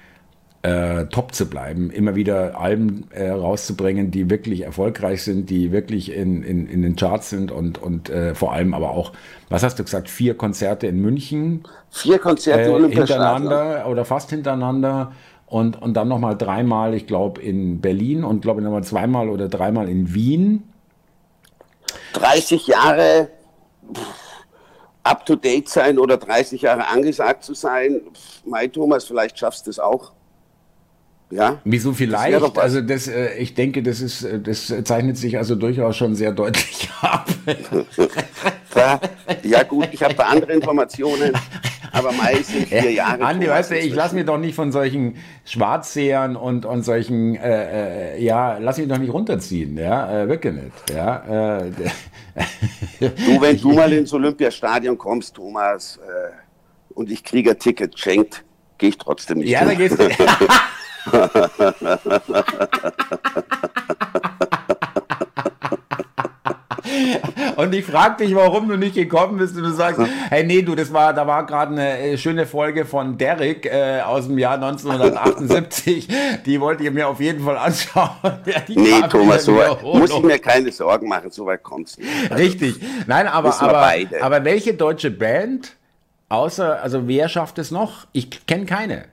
äh, 0.66 1.06
top 1.08 1.36
zu 1.36 1.48
bleiben, 1.48 1.92
immer 1.92 2.16
wieder 2.16 2.60
Alben 2.60 3.07
äh, 3.12 3.30
rauszubringen, 3.30 4.10
die 4.10 4.31
wirklich 4.31 4.62
erfolgreich 4.62 5.22
sind, 5.22 5.52
die 5.52 5.72
wirklich 5.72 6.12
in, 6.12 6.42
in, 6.42 6.66
in 6.68 6.81
den 6.81 6.95
Charts 6.95 7.30
sind 7.30 7.52
und, 7.52 7.78
und 7.78 8.10
äh, 8.10 8.34
vor 8.34 8.52
allem 8.54 8.74
aber 8.74 8.90
auch, 8.90 9.12
was 9.48 9.62
hast 9.62 9.78
du 9.78 9.84
gesagt, 9.84 10.10
vier 10.10 10.36
Konzerte 10.36 10.88
in 10.88 11.00
München? 11.00 11.64
Vier 11.92 12.18
Konzerte 12.18 12.72
äh, 12.72 12.90
hintereinander 12.90 13.88
oder 13.88 14.06
fast 14.06 14.31
hintereinander 14.31 15.12
und, 15.45 15.80
und 15.80 15.94
dann 15.94 16.07
nochmal 16.07 16.36
dreimal, 16.36 16.95
ich 16.95 17.06
glaube, 17.06 17.44
in 17.44 17.80
Berlin 17.80 18.24
und 18.24 18.42
glaube 18.42 18.64
nochmal 18.64 18.84
zweimal 18.84 19.30
oder 19.30 19.48
dreimal 19.50 19.88
in 19.88 20.16
Wien 20.16 20.64
30 22.14 22.66
Jahre 22.66 23.30
up 25.04 25.28
to 25.28 25.36
date 25.36 25.69
sein 25.69 26.00
oder 26.00 26.18
30 26.18 26.64
Jahre 26.64 26.88
angesagt 26.88 27.44
zu 27.44 27.54
sein. 27.54 28.02
Mai 28.45 28.68
Thomas, 28.68 29.06
vielleicht 29.06 29.38
schaffst 29.38 29.68
du 29.68 29.69
es 29.69 29.78
auch. 29.78 30.12
Ja. 31.32 31.60
Wieso 31.64 31.94
vielleicht? 31.94 32.42
Das 32.42 32.58
also 32.58 32.82
das, 32.82 33.08
äh, 33.08 33.36
ich 33.38 33.56
denke, 33.56 33.82
das 33.82 34.00
ist, 34.00 34.24
äh, 34.24 34.40
das 34.40 34.74
zeichnet 34.84 35.18
sich 35.18 35.38
also 35.38 35.56
durchaus 35.56 35.98
schon 35.98 36.16
sehr 36.16 36.32
deutlich 36.32 36.90
ab. 37.02 37.28
ja 39.44 39.64
gut, 39.64 39.90
ich 39.92 40.04
habe 40.04 40.14
da 40.14 40.24
andere 40.24 40.54
Informationen. 40.54 41.34
Aber 41.92 42.12
meistens 42.12 42.66
vier 42.66 42.92
Jahre. 42.92 43.24
Andi, 43.24 43.48
weißt 43.48 43.72
du, 43.72 43.78
ich 43.78 43.94
lasse 43.94 44.16
mir 44.16 44.26
doch 44.26 44.38
nicht 44.38 44.54
von 44.54 44.72
solchen 44.72 45.16
Schwarzsehern 45.46 46.36
und, 46.36 46.66
und 46.66 46.84
solchen, 46.84 47.36
äh, 47.36 48.16
äh, 48.16 48.24
ja, 48.24 48.58
lass 48.58 48.78
mich 48.78 48.90
doch 48.90 48.98
nicht 48.98 49.14
runterziehen, 49.14 49.78
ja, 49.78 50.24
äh, 50.24 50.28
wirklich 50.28 50.54
nicht, 50.56 50.90
ja. 50.94 51.60
Äh, 51.60 51.72
du, 53.00 53.42
wenn 53.42 53.58
du 53.62 53.72
mal 53.72 53.94
ins 53.94 54.12
Olympiastadion 54.14 54.98
kommst, 54.98 55.36
Thomas, 55.36 55.98
äh, 55.98 56.32
und 56.94 57.10
ich 57.10 57.24
kriege 57.24 57.52
ein 57.52 57.60
Ticket 57.60 57.98
schenkt, 57.98 58.44
gehe 58.78 58.90
ich 58.90 58.98
trotzdem 58.98 59.38
nicht. 59.38 59.50
Ja, 59.50 59.60
hin. 59.60 59.70
da 59.70 59.74
gehst 59.76 59.98
du. 59.98 60.10
und 67.56 67.74
ich 67.74 67.85
frage 67.85 68.26
dich, 68.26 68.35
warum 68.35 68.68
du 68.68 68.78
nicht 68.78 68.95
gekommen 68.95 69.38
bist 69.38 69.56
und 69.56 69.64
du 69.64 69.71
sagst, 69.71 70.02
hey, 70.30 70.44
nee, 70.44 70.62
du, 70.62 70.76
das 70.76 70.92
war, 70.92 71.14
da 71.14 71.26
war 71.28 71.45
gerade 71.45 71.74
eine 71.74 72.00
äh, 72.00 72.18
schöne 72.18 72.45
Folge 72.45 72.85
von 72.85 73.18
Derek 73.18 73.66
äh, 73.66 74.02
aus 74.02 74.28
dem 74.28 74.38
Jahr 74.38 74.56
1978. 74.56 76.07
die 76.45 76.62
wollte 76.62 76.83
ich 76.83 76.92
mir 76.92 77.07
auf 77.07 77.19
jeden 77.19 77.44
Fall 77.44 77.57
anschauen. 77.57 78.09
Ja, 78.45 78.62
nee, 78.68 79.02
Thomas, 79.09 79.45
so 79.45 79.59
muss 79.81 80.12
ich 80.12 80.21
mir 80.21 80.40
keine 80.40 80.71
Sorgen 80.71 81.07
machen, 81.07 81.31
so 81.31 81.45
weit 81.45 81.64
kommt's 81.64 81.97
nicht. 81.97 82.09
Also, 82.30 82.44
Richtig. 82.44 82.80
Nein, 83.07 83.28
aber, 83.28 83.59
aber, 83.62 83.94
aber 84.21 84.45
welche 84.45 84.74
deutsche 84.74 85.09
Band, 85.09 85.76
außer, 86.30 86.81
also 86.81 87.07
wer 87.07 87.28
schafft 87.28 87.57
es 87.57 87.71
noch? 87.71 88.06
Ich 88.12 88.45
kenne 88.45 88.66
keine 88.66 89.06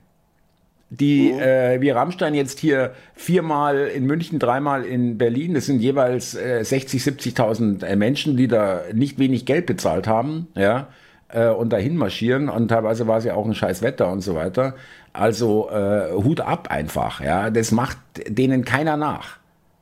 die 0.92 1.32
mhm. 1.32 1.40
äh, 1.40 1.80
wie 1.80 1.90
Rammstein 1.90 2.34
jetzt 2.34 2.58
hier 2.58 2.92
viermal 3.14 3.86
in 3.86 4.04
München, 4.04 4.38
dreimal 4.38 4.84
in 4.84 5.16
Berlin, 5.16 5.54
das 5.54 5.66
sind 5.66 5.80
jeweils 5.80 6.34
äh, 6.34 6.62
60, 6.62 7.02
70.000 7.02 7.82
äh, 7.82 7.96
Menschen, 7.96 8.36
die 8.36 8.46
da 8.46 8.82
nicht 8.92 9.18
wenig 9.18 9.46
Geld 9.46 9.64
bezahlt 9.64 10.06
haben, 10.06 10.48
ja, 10.54 10.88
äh, 11.28 11.48
und 11.48 11.72
dahin 11.72 11.96
marschieren 11.96 12.50
und 12.50 12.68
teilweise 12.68 13.06
war 13.06 13.16
es 13.16 13.24
ja 13.24 13.34
auch 13.34 13.46
ein 13.46 13.54
scheiß 13.54 13.80
Wetter 13.80 14.12
und 14.12 14.20
so 14.20 14.34
weiter. 14.34 14.74
Also 15.14 15.70
äh, 15.70 16.12
Hut 16.12 16.40
ab 16.42 16.68
einfach, 16.70 17.22
ja, 17.22 17.48
das 17.48 17.72
macht 17.72 17.96
denen 18.28 18.66
keiner 18.66 18.98
nach. 18.98 19.38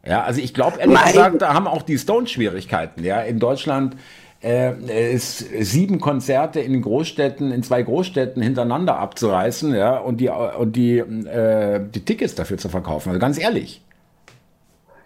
Ja, 0.07 0.23
also 0.23 0.40
ich 0.40 0.55
glaube 0.55 0.79
ehrlich 0.79 0.95
Nein. 0.95 1.12
gesagt, 1.12 1.43
da 1.43 1.55
haben 1.55 1.67
auch 1.67 1.83
die 1.83 1.99
Stones 1.99 2.31
Schwierigkeiten, 2.31 3.02
ja, 3.02 3.21
in 3.21 3.40
Deutschland 3.40 3.97
äh, 4.42 5.18
sieben 5.18 6.00
Konzerte 6.00 6.61
in 6.61 6.80
Großstädten, 6.80 7.52
in 7.52 7.62
zwei 7.62 7.82
Großstädten 7.82 8.42
hintereinander 8.42 8.99
abzureißen, 8.99 9.75
ja, 9.75 9.99
und 9.99 10.18
die, 10.18 10.30
und 10.30 10.76
die, 10.76 10.99
äh, 10.99 11.80
die 11.94 12.04
Tickets 12.04 12.35
dafür 12.35 12.56
zu 12.56 12.68
verkaufen. 12.68 13.11
Also 13.11 13.20
ganz 13.20 13.38
ehrlich. 13.38 13.82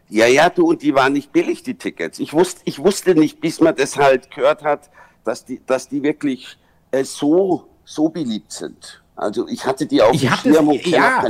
Ja, 0.09 0.27
ja, 0.27 0.51
du, 0.51 0.69
und 0.69 0.83
die 0.83 0.95
waren 0.95 1.15
nicht 1.15 1.33
billig, 1.33 1.63
die 1.63 1.75
Tickets. 1.75 2.19
Ich 2.19 2.33
wusste, 2.33 2.61
ich 2.65 2.79
wusste 2.79 3.15
nicht, 3.15 3.41
bis 3.41 3.61
man 3.61 3.75
das 3.75 3.97
halt 3.97 4.31
gehört 4.31 4.63
hat, 4.63 4.91
dass 5.25 5.45
die, 5.45 5.61
dass 5.67 5.89
die 5.89 6.03
wirklich 6.03 6.57
äh, 6.93 7.03
so, 7.03 7.67
so 7.85 8.11
beliebt 8.11 8.53
sind. 8.53 9.03
Also 9.17 9.49
ich 9.49 9.65
hatte 9.65 9.87
die 9.87 10.03
auch 10.03 10.13
ich 10.13 10.29
hatte 10.29 10.53
Schirm 10.53 10.71
es, 10.71 10.87
ja, 10.87 11.25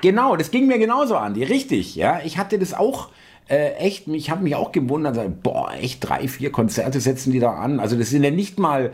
Genau, 0.00 0.36
das 0.36 0.50
ging 0.50 0.66
mir 0.66 0.78
genauso 0.78 1.16
an, 1.16 1.34
die 1.34 1.42
richtig, 1.42 1.94
ja. 1.96 2.20
Ich 2.24 2.38
hatte 2.38 2.58
das 2.58 2.74
auch 2.74 3.08
äh, 3.50 3.72
echt, 3.74 4.06
ich 4.06 4.30
habe 4.30 4.44
mich 4.44 4.54
auch 4.54 4.70
gewundert, 4.70 5.42
boah, 5.42 5.72
echt 5.80 6.08
drei, 6.08 6.28
vier 6.28 6.52
Konzerte 6.52 7.00
setzen 7.00 7.32
die 7.32 7.40
da 7.40 7.54
an. 7.54 7.80
Also 7.80 7.96
das 7.96 8.10
sind 8.10 8.22
ja 8.22 8.30
nicht 8.30 8.60
mal, 8.60 8.92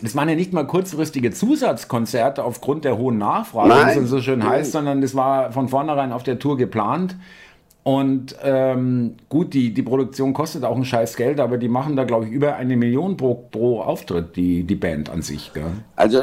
das 0.00 0.14
waren 0.14 0.28
ja 0.28 0.36
nicht 0.36 0.52
mal 0.52 0.64
kurzfristige 0.64 1.32
Zusatzkonzerte 1.32 2.44
aufgrund 2.44 2.84
der 2.84 2.96
hohen 2.96 3.18
Nachfrage, 3.18 4.00
wie 4.00 4.04
es 4.04 4.10
so 4.10 4.20
schön 4.20 4.48
heißt, 4.48 4.70
sondern 4.70 5.00
das 5.00 5.16
war 5.16 5.50
von 5.50 5.68
vornherein 5.68 6.12
auf 6.12 6.22
der 6.22 6.38
Tour 6.38 6.56
geplant. 6.56 7.16
Und 7.82 8.36
ähm, 8.42 9.16
gut, 9.28 9.54
die, 9.54 9.72
die 9.72 9.82
Produktion 9.82 10.32
kostet 10.32 10.62
auch 10.62 10.76
ein 10.76 10.84
scheiß 10.84 11.16
Geld, 11.16 11.40
aber 11.40 11.56
die 11.56 11.68
machen 11.68 11.96
da, 11.96 12.04
glaube 12.04 12.26
ich, 12.26 12.30
über 12.30 12.54
eine 12.54 12.76
Million 12.76 13.16
pro, 13.16 13.34
pro 13.34 13.80
Auftritt, 13.80 14.36
die, 14.36 14.62
die 14.62 14.74
Band 14.76 15.08
an 15.10 15.22
sich. 15.22 15.52
Gell? 15.54 15.72
Also 15.96 16.22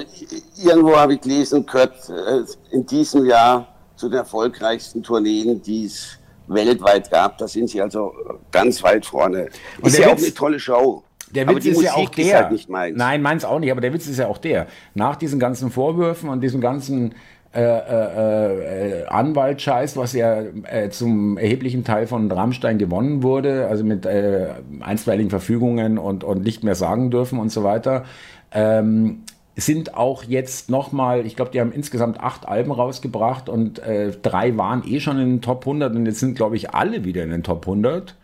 irgendwo 0.63 0.95
habe 0.95 1.15
ich 1.15 1.21
gelesen, 1.21 1.65
gehört 1.65 2.09
äh, 2.09 2.73
in 2.73 2.85
diesem 2.85 3.25
Jahr 3.25 3.67
zu 3.95 4.07
den 4.07 4.19
erfolgreichsten 4.19 5.01
Tourneen, 5.01 5.61
die 5.61 5.85
es 5.85 6.19
weltweit 6.47 7.09
gab. 7.09 7.37
Da 7.37 7.47
sind 7.47 7.69
sie 7.69 7.81
also 7.81 8.13
ganz 8.51 8.81
weit 8.83 9.05
vorne. 9.05 9.49
Und 9.81 9.87
ist 9.87 9.97
ja 9.97 10.07
auch 10.07 10.17
eine 10.17 10.33
tolle 10.33 10.59
Show. 10.59 11.03
Der 11.31 11.47
Witz 11.47 11.65
ist 11.65 11.75
Musik 11.75 11.89
ja 11.89 11.95
auch 11.95 12.09
der. 12.09 12.37
Halt 12.37 12.51
nicht 12.51 12.69
meins. 12.69 12.97
Nein, 12.97 13.21
meins 13.21 13.45
auch 13.45 13.59
nicht, 13.59 13.71
aber 13.71 13.81
der 13.81 13.93
Witz 13.93 14.07
ist 14.07 14.19
ja 14.19 14.27
auch 14.27 14.37
der. 14.37 14.67
Nach 14.93 15.15
diesen 15.15 15.39
ganzen 15.39 15.71
Vorwürfen 15.71 16.29
und 16.29 16.41
diesem 16.41 16.61
ganzen 16.61 17.15
äh, 17.55 17.61
äh, 17.61 19.01
äh, 19.01 19.05
Anwaltscheiß, 19.07 19.95
was 19.95 20.11
ja 20.11 20.41
äh, 20.41 20.89
zum 20.89 21.37
erheblichen 21.37 21.85
Teil 21.85 22.05
von 22.05 22.29
Rammstein 22.29 22.77
gewonnen 22.77 23.23
wurde, 23.23 23.67
also 23.67 23.85
mit 23.85 24.05
äh, 24.05 24.47
einstweiligen 24.81 25.29
Verfügungen 25.29 25.97
und, 25.97 26.25
und 26.25 26.43
nicht 26.43 26.65
mehr 26.65 26.75
sagen 26.75 27.11
dürfen 27.11 27.39
und 27.39 27.53
so 27.53 27.63
weiter, 27.63 28.03
ähm, 28.51 29.23
sind 29.55 29.95
auch 29.95 30.23
jetzt 30.23 30.69
nochmal, 30.69 31.25
ich 31.25 31.35
glaube, 31.35 31.51
die 31.51 31.61
haben 31.61 31.71
insgesamt 31.71 32.19
acht 32.19 32.47
Alben 32.47 32.71
rausgebracht 32.71 33.47
und 33.47 33.79
äh, 33.79 34.11
drei 34.11 34.57
waren 34.57 34.83
eh 34.85 34.99
schon 34.99 35.17
in 35.17 35.29
den 35.29 35.41
Top 35.41 35.61
100 35.61 35.95
und 35.95 36.05
jetzt 36.05 36.19
sind, 36.19 36.35
glaube 36.35 36.57
ich, 36.57 36.71
alle 36.71 37.05
wieder 37.05 37.23
in 37.23 37.29
den 37.29 37.43
Top 37.43 37.65
100. 37.65 38.15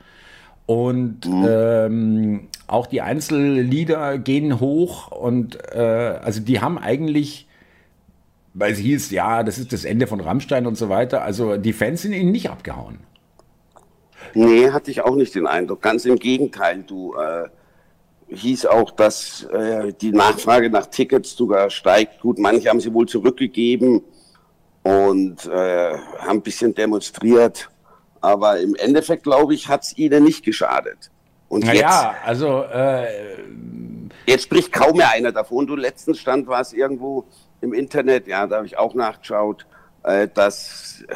Und 0.66 1.26
mhm. 1.26 1.46
ähm, 1.50 2.48
auch 2.68 2.86
die 2.86 3.02
Einzellieder 3.02 4.18
gehen 4.18 4.60
hoch 4.60 5.12
und 5.12 5.58
äh, 5.74 5.80
also 5.80 6.42
die 6.42 6.60
haben 6.60 6.78
eigentlich, 6.78 7.48
weil 8.54 8.74
es 8.74 8.80
hieß, 8.80 9.12
ja, 9.12 9.44
das 9.44 9.58
ist 9.58 9.74
das 9.74 9.86
Ende 9.86 10.08
von 10.08 10.20
Rammstein 10.20 10.68
und 10.68 10.78
so 10.78 10.90
weiter, 10.90 11.24
also 11.24 11.58
die 11.58 11.74
Fans 11.74 12.02
sind 12.02 12.14
ihnen 12.14 12.32
nicht 12.32 12.50
abgehauen. 12.50 13.00
Nee, 14.34 14.72
hatte 14.72 14.92
ich 14.92 15.02
auch 15.02 15.16
nicht 15.16 15.36
den 15.36 15.48
Eindruck. 15.48 15.82
Ganz 15.82 16.06
im 16.06 16.18
Gegenteil, 16.18 16.84
du. 16.86 17.16
Äh 17.16 17.50
hieß 18.32 18.66
auch, 18.68 18.92
dass 18.92 19.44
äh, 19.44 19.94
die 19.94 20.12
Nachfrage 20.12 20.70
nach 20.70 20.86
Tickets 20.86 21.36
sogar 21.36 21.70
steigt. 21.70 22.22
Gut, 22.22 22.40
manche 22.40 22.70
haben 22.70 22.80
sie 22.80 22.94
wohl 22.94 23.08
zurückgegeben 23.08 24.02
und 24.84 25.46
äh, 25.46 25.98
haben 26.20 26.38
ein 26.38 26.42
bisschen 26.42 26.74
demonstriert. 26.74 27.70
Aber 28.22 28.60
im 28.60 28.76
Endeffekt, 28.76 29.24
glaube 29.24 29.54
ich, 29.54 29.68
hat 29.68 29.84
es 29.84 29.98
ihnen 29.98 30.24
nicht 30.24 30.46
geschadet. 30.46 31.12
Und 31.50 31.66
Na 31.66 31.74
jetzt, 31.74 32.26
also 32.26 32.64
äh, 32.64 33.36
jetzt 34.26 34.44
spricht 34.44 34.72
kaum 34.72 34.98
mehr 34.98 35.12
einer 35.12 35.32
davon. 35.32 35.68
Du 35.68 35.76
letzten 35.76 36.16
Stand 36.16 36.48
war 36.48 36.62
es 36.62 36.72
irgendwo 36.72 37.26
im 37.60 37.74
Internet, 37.74 38.28
ja, 38.28 38.48
da 38.48 38.58
habe 38.58 38.66
ich 38.66 38.78
auch 38.78 38.94
nachgeschaut, 38.94 39.66
äh, 40.04 40.28
dass, 40.34 41.04
äh, 41.10 41.16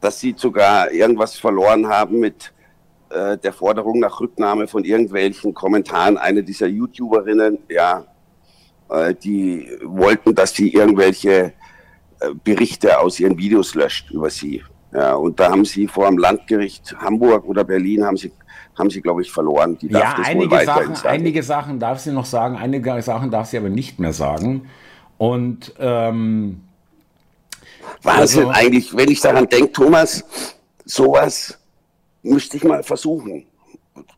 dass 0.00 0.18
sie 0.18 0.34
sogar 0.36 0.90
irgendwas 0.90 1.38
verloren 1.38 1.88
haben 1.88 2.18
mit 2.18 2.52
äh, 3.10 3.38
der 3.38 3.52
Forderung 3.52 3.98
nach 3.98 4.20
Rücknahme 4.20 4.66
von 4.66 4.84
irgendwelchen 4.84 5.52
Kommentaren. 5.52 6.16
Eine 6.16 6.42
dieser 6.42 6.66
YouTuberinnen, 6.66 7.58
ja, 7.68 8.04
äh, 8.88 9.14
die 9.14 9.68
wollten, 9.84 10.34
dass 10.34 10.54
sie 10.54 10.72
irgendwelche 10.72 11.52
äh, 12.20 12.30
Berichte 12.44 12.98
aus 12.98 13.20
ihren 13.20 13.36
Videos 13.36 13.74
löscht 13.74 14.10
über 14.10 14.30
sie. 14.30 14.62
Ja, 14.92 15.14
und 15.14 15.38
da 15.38 15.50
haben 15.50 15.64
sie 15.64 15.86
vor 15.86 16.08
dem 16.08 16.18
Landgericht 16.18 16.96
Hamburg 16.98 17.44
oder 17.44 17.62
Berlin 17.64 18.04
haben 18.04 18.16
sie 18.16 18.32
haben 18.78 18.90
sie, 18.90 19.00
glaube 19.00 19.22
ich, 19.22 19.30
verloren. 19.30 19.76
Die 19.78 19.88
ja, 19.88 20.16
einige 20.24 20.64
Sachen, 20.64 20.94
sagen. 20.94 21.08
einige 21.08 21.42
Sachen 21.42 21.78
darf 21.78 22.00
sie 22.00 22.12
noch 22.12 22.24
sagen, 22.24 22.56
einige 22.56 23.02
Sachen 23.02 23.30
darf 23.30 23.48
sie 23.48 23.58
aber 23.58 23.68
nicht 23.68 23.98
mehr 23.98 24.12
sagen. 24.12 24.68
Und 25.18 25.74
ähm, 25.78 26.62
Wahnsinn, 28.02 28.46
also, 28.46 28.50
eigentlich, 28.50 28.96
wenn 28.96 29.10
ich 29.10 29.20
daran 29.20 29.48
denke, 29.48 29.72
Thomas, 29.72 30.24
sowas 30.84 31.59
müsste 32.22 32.56
ich 32.56 32.64
mal 32.64 32.82
versuchen, 32.82 33.46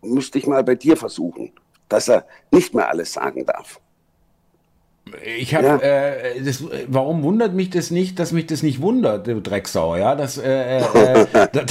müsste 0.03 0.39
ich 0.39 0.47
mal 0.47 0.63
bei 0.65 0.75
dir 0.75 0.97
versuchen, 0.97 1.53
dass 1.89 2.09
er 2.09 2.25
nicht 2.51 2.75
mehr 2.75 2.89
alles 2.89 3.13
sagen 3.13 3.45
darf. 3.47 3.81
Ich 5.25 5.55
habe, 5.55 5.67
ja. 5.67 5.79
äh, 5.79 6.43
das, 6.43 6.63
warum 6.87 7.23
wundert 7.23 7.55
mich 7.55 7.71
das 7.71 7.91
nicht, 7.91 8.19
dass 8.19 8.33
mich 8.33 8.47
das 8.47 8.63
nicht 8.63 8.81
wundert, 8.81 9.27
du 9.27 9.41
Drecksau, 9.41 9.97
ja? 9.97 10.15
Das, 10.15 10.39
äh, 10.39 10.79
äh, 10.79 11.23
äh 11.35 11.49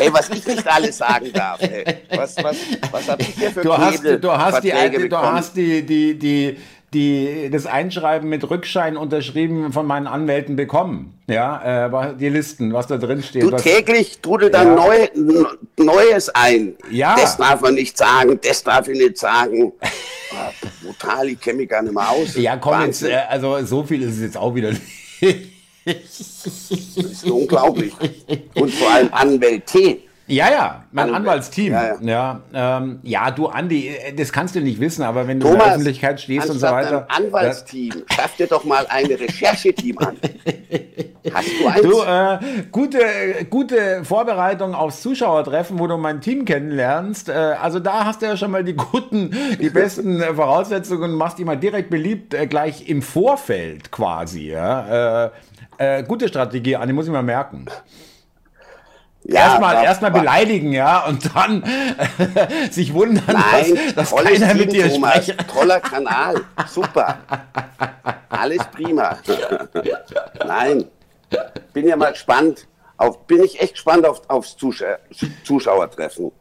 Ey, 0.00 0.12
was 0.12 0.30
ich 0.30 0.46
nicht 0.46 0.66
alles 0.66 0.96
sagen 0.96 1.30
darf. 1.32 1.60
Ey. 1.60 1.84
Was, 2.14 2.36
was, 2.42 2.56
was 2.90 3.08
habe 3.08 3.22
ich 3.22 3.28
hier 3.28 3.50
für 3.50 3.60
du 3.62 3.76
hast, 3.76 4.02
du 4.02 4.32
hast 4.32 4.62
die, 4.64 5.08
du 5.08 5.18
hast 5.18 5.56
die, 5.56 5.84
die, 5.84 6.18
die, 6.18 6.56
die 6.92 7.50
das 7.50 7.66
Einschreiben 7.66 8.28
mit 8.28 8.48
Rückschein 8.50 8.96
unterschrieben 8.96 9.72
von 9.72 9.86
meinen 9.86 10.06
Anwälten 10.06 10.56
bekommen. 10.56 11.14
Ja, 11.28 11.86
äh, 11.86 12.16
die 12.16 12.28
Listen, 12.28 12.72
was 12.72 12.88
da 12.88 12.96
drin 12.96 13.22
steht. 13.22 13.44
Du 13.44 13.52
was, 13.52 13.62
täglich 13.62 14.18
trudelt 14.20 14.54
da 14.54 14.64
ja. 14.64 14.74
neu, 14.74 15.06
Neues 15.76 16.28
ein. 16.30 16.74
Ja. 16.90 17.14
Das 17.14 17.36
darf 17.36 17.60
man 17.60 17.74
nicht 17.74 17.96
sagen, 17.96 18.40
das 18.42 18.64
darf 18.64 18.88
ich 18.88 18.98
nicht 18.98 19.18
sagen. 19.18 19.72
Brutal, 20.82 21.28
ich 21.28 21.40
kenne 21.40 21.58
mich 21.58 21.68
gar 21.68 21.82
nicht 21.82 21.94
mehr 21.94 22.10
aus. 22.10 22.34
Ja, 22.36 22.56
komm 22.56 22.82
jetzt, 22.82 23.04
äh, 23.04 23.14
also 23.28 23.64
so 23.64 23.84
viel 23.84 24.02
ist 24.02 24.16
es 24.16 24.22
jetzt 24.22 24.36
auch 24.36 24.54
wieder 24.54 24.70
nicht. 24.70 24.82
Das 25.84 26.70
ist 26.96 27.24
unglaublich. 27.24 27.94
Und 28.54 28.72
vor 28.74 28.90
allem 28.90 29.08
Anwälte 29.12 29.98
ja, 30.30 30.50
ja, 30.50 30.84
mein 30.92 31.06
Anwalt. 31.06 31.20
Anwaltsteam. 31.20 31.72
Ja, 31.72 31.96
ja. 32.00 32.40
Ja, 32.52 32.78
ähm, 32.78 33.00
ja, 33.02 33.30
du 33.30 33.48
Andi, 33.48 33.94
das 34.16 34.32
kannst 34.32 34.54
du 34.54 34.60
nicht 34.60 34.80
wissen, 34.80 35.02
aber 35.02 35.26
wenn 35.26 35.40
du 35.40 35.46
Thomas, 35.46 35.54
in 35.54 35.64
der 35.64 35.72
Öffentlichkeit 35.74 36.20
stehst 36.20 36.50
und 36.50 36.58
so 36.58 36.66
weiter. 36.66 37.06
Anwaltsteam, 37.08 37.92
ja. 38.08 38.16
schaff 38.16 38.36
dir 38.36 38.46
doch 38.46 38.64
mal 38.64 38.86
ein 38.88 39.06
Rechercheteam 39.06 39.98
an. 39.98 40.16
Hast 41.32 41.48
du 41.60 41.66
eins? 41.66 41.82
Du, 41.82 42.02
äh, 42.02 42.64
gute, 42.70 43.00
gute 43.50 44.04
Vorbereitung 44.04 44.74
aufs 44.74 45.02
Zuschauertreffen, 45.02 45.78
wo 45.78 45.86
du 45.86 45.96
mein 45.96 46.20
Team 46.20 46.44
kennenlernst. 46.44 47.28
Äh, 47.28 47.32
also 47.32 47.78
da 47.80 48.04
hast 48.04 48.22
du 48.22 48.26
ja 48.26 48.36
schon 48.36 48.50
mal 48.50 48.64
die 48.64 48.74
guten, 48.74 49.36
die 49.60 49.70
besten 49.70 50.20
äh, 50.20 50.34
Voraussetzungen 50.34 51.12
und 51.12 51.16
machst 51.16 51.38
die 51.38 51.44
mal 51.44 51.56
direkt 51.56 51.90
beliebt, 51.90 52.34
äh, 52.34 52.46
gleich 52.46 52.88
im 52.88 53.02
Vorfeld 53.02 53.90
quasi. 53.90 54.50
Ja? 54.50 55.26
Äh, 55.26 55.30
äh, 55.78 56.02
gute 56.04 56.28
Strategie, 56.28 56.76
Andi, 56.76 56.92
muss 56.92 57.06
ich 57.06 57.12
mal 57.12 57.22
merken. 57.22 57.66
Ja, 59.24 59.40
erstmal 59.40 59.84
erstmal 59.84 60.10
beleidigen, 60.10 60.72
ja, 60.72 61.04
und 61.06 61.34
dann 61.34 61.62
äh, 61.62 62.70
sich 62.70 62.94
wundern, 62.94 63.24
Nein, 63.26 63.78
dass, 63.94 64.10
dass 64.10 64.24
keiner 64.24 64.54
mit 64.54 64.72
dir 64.72 64.88
spricht. 64.90 65.36
Toller 65.48 65.80
Kanal, 65.80 66.40
super. 66.66 67.18
Alles 68.30 68.64
prima. 68.72 69.18
Nein, 70.46 70.86
bin 71.72 71.86
ja 71.86 71.96
mal 71.96 72.12
gespannt, 72.12 72.66
auf, 72.96 73.26
bin 73.26 73.42
ich 73.42 73.60
echt 73.60 73.74
gespannt 73.74 74.06
auf, 74.06 74.22
aufs 74.28 74.56
Zuschauer, 74.56 74.98
Zuschauertreffen. 75.44 76.32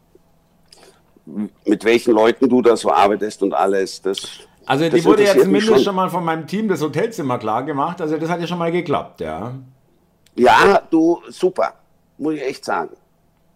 mit 1.65 1.83
welchen 1.83 2.13
Leuten 2.13 2.49
du 2.49 2.61
da 2.61 2.77
so 2.77 2.91
arbeitest 2.91 3.43
und 3.43 3.53
alles. 3.53 4.01
Das, 4.01 4.21
also 4.65 4.85
die 4.85 4.91
das 4.91 5.05
wurde 5.05 5.23
ja 5.23 5.33
zumindest 5.33 5.67
schon. 5.67 5.79
schon. 5.79 5.95
mal 5.95 6.09
von 6.09 6.23
meinem 6.23 6.47
Team 6.47 6.67
das 6.69 6.81
Hotelzimmer 6.81 7.39
klar 7.39 7.63
gemacht. 7.63 8.01
Also 8.01 8.17
das 8.17 8.29
hat 8.29 8.39
ja 8.39 8.47
schon 8.47 8.57
mal 8.57 8.71
geklappt, 8.71 9.21
ja. 9.21 9.53
Ja, 10.35 10.81
du, 10.89 11.21
super, 11.29 11.73
muss 12.19 12.35
ich 12.35 12.43
echt 12.43 12.63
sagen. 12.65 12.95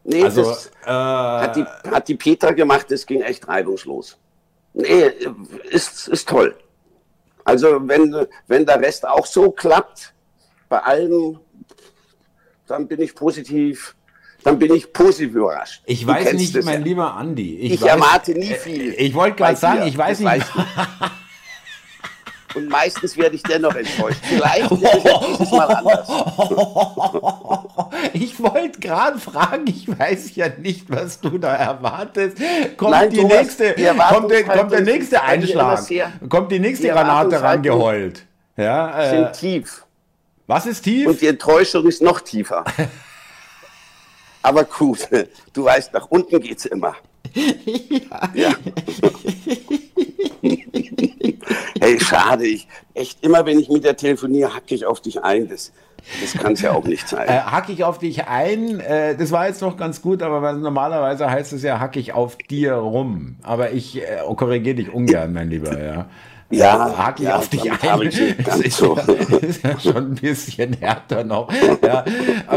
Nee, 0.05 0.23
Also 0.23 0.43
das 0.43 0.71
äh, 0.85 0.89
hat, 0.89 1.55
die, 1.55 1.63
hat 1.89 2.07
die 2.07 2.15
Petra 2.15 2.51
gemacht, 2.51 2.87
das 2.89 3.05
ging 3.05 3.21
echt 3.21 3.47
reibungslos. 3.47 4.17
Nee, 4.73 5.11
ist, 5.69 6.07
ist 6.07 6.27
toll. 6.27 6.55
Also 7.45 7.87
wenn, 7.87 8.25
wenn 8.47 8.65
der 8.65 8.79
Rest 8.81 9.07
auch 9.07 9.25
so 9.25 9.51
klappt, 9.51 10.13
bei 10.69 10.79
allem, 10.79 11.39
dann 12.67 12.87
bin 12.87 12.99
ich 13.01 13.13
positiv, 13.13 13.95
dann 14.43 14.57
bin 14.57 14.73
ich 14.73 14.91
positiv 14.91 15.35
überrascht. 15.35 15.83
ich 15.85 16.05
weiß 16.07 16.33
nicht, 16.33 16.55
mein 16.63 16.79
ja. 16.79 16.85
lieber 16.85 17.13
Andi. 17.13 17.59
Ich 17.59 17.81
weiß- 17.81 17.85
erwarte 17.87 18.31
nie 18.33 18.51
äh, 18.51 18.55
viel 18.55 18.93
Ich 18.97 19.13
wollte 19.13 19.37
bei 19.37 19.47
gerade 19.49 19.57
sagen, 19.59 19.81
dir, 19.81 19.87
ich 19.87 19.97
weiß 19.97 20.19
das 20.21 20.33
nicht. 20.33 20.55
weißt 20.55 20.67
Und 22.55 22.69
meistens 22.69 23.17
werde 23.17 23.35
ich 23.35 23.43
dennoch 23.43 23.75
enttäuscht. 23.75 24.19
Vielleicht 24.23 24.71
ist 24.71 24.83
es 24.83 25.03
ja 25.03 25.19
dieses 25.27 25.51
Mal 25.51 25.65
anders. 25.65 26.07
Ich 28.13 28.39
wollte 28.41 28.79
gerade 28.79 29.19
fragen, 29.19 29.67
ich 29.67 29.87
weiß 29.87 30.35
ja 30.35 30.49
nicht, 30.49 30.89
was 30.89 31.19
du 31.19 31.37
da 31.37 31.55
erwartest. 31.55 32.37
Kommt 32.77 32.91
Nein, 32.91 33.09
die 33.09 33.17
Thomas, 33.17 33.37
nächste, 33.37 33.73
die 33.73 33.85
kommt 33.85 34.31
der, 34.31 34.43
kommt 34.43 34.71
der 34.71 34.81
nächste 34.81 35.21
Einschlag, 35.21 35.79
sehr- 35.79 36.11
kommt 36.29 36.51
die 36.51 36.59
nächste 36.59 36.87
die 36.87 36.93
Granate 36.93 37.41
rangeheult. 37.41 38.25
Ja, 38.57 39.01
äh, 39.03 39.09
Sind 39.09 39.33
tief. 39.33 39.85
was 40.47 40.65
ist 40.65 40.81
tief? 40.83 41.07
Und 41.07 41.21
die 41.21 41.27
Enttäuschung 41.27 41.85
ist 41.87 42.01
noch 42.01 42.21
tiefer. 42.21 42.63
Aber 44.41 44.63
gut, 44.65 45.07
du 45.53 45.65
weißt, 45.65 45.93
nach 45.93 46.07
unten 46.09 46.39
geht's 46.39 46.65
immer. 46.65 46.95
Ja. 48.33 48.51
Hey, 51.81 51.99
schade. 51.99 52.45
Ich, 52.45 52.67
echt, 52.93 53.23
immer 53.23 53.45
wenn 53.45 53.59
ich 53.59 53.69
mit 53.69 53.83
dir 53.83 53.95
telefoniere, 53.95 54.53
hacke 54.53 54.75
ich 54.75 54.85
auf 54.85 55.01
dich 55.01 55.23
ein. 55.23 55.49
Das, 55.49 55.71
das 56.21 56.33
kann 56.33 56.53
es 56.53 56.61
ja 56.61 56.73
auch 56.73 56.85
nicht 56.85 57.07
sein. 57.07 57.27
äh, 57.27 57.39
hack 57.39 57.69
ich 57.69 57.83
auf 57.83 57.99
dich 57.99 58.27
ein. 58.27 58.79
Äh, 58.79 59.15
das 59.15 59.31
war 59.31 59.47
jetzt 59.47 59.61
noch 59.61 59.77
ganz 59.77 60.01
gut, 60.01 60.21
aber 60.21 60.53
normalerweise 60.53 61.29
heißt 61.29 61.53
es 61.53 61.63
ja, 61.63 61.79
hack 61.79 61.95
ich 61.95 62.13
auf 62.13 62.37
dir 62.37 62.73
rum. 62.73 63.37
Aber 63.43 63.71
ich 63.71 64.01
äh, 64.01 64.19
korrigiere 64.35 64.75
dich 64.75 64.93
ungern, 64.93 65.33
mein 65.33 65.49
Lieber. 65.49 65.81
Ja. 65.81 66.07
Ja, 66.53 67.13
ich 67.17 67.23
ja, 67.23 67.37
auf 67.37 67.49
dich 67.49 67.71
ein. 67.71 68.09
Das 68.45 68.59
ist, 68.59 68.77
so. 68.77 68.95
ja, 68.95 69.37
ist 69.37 69.63
ja 69.63 69.79
schon 69.79 70.11
ein 70.11 70.15
bisschen 70.15 70.73
härter 70.73 71.23
noch. 71.23 71.51
Ja. 71.81 72.05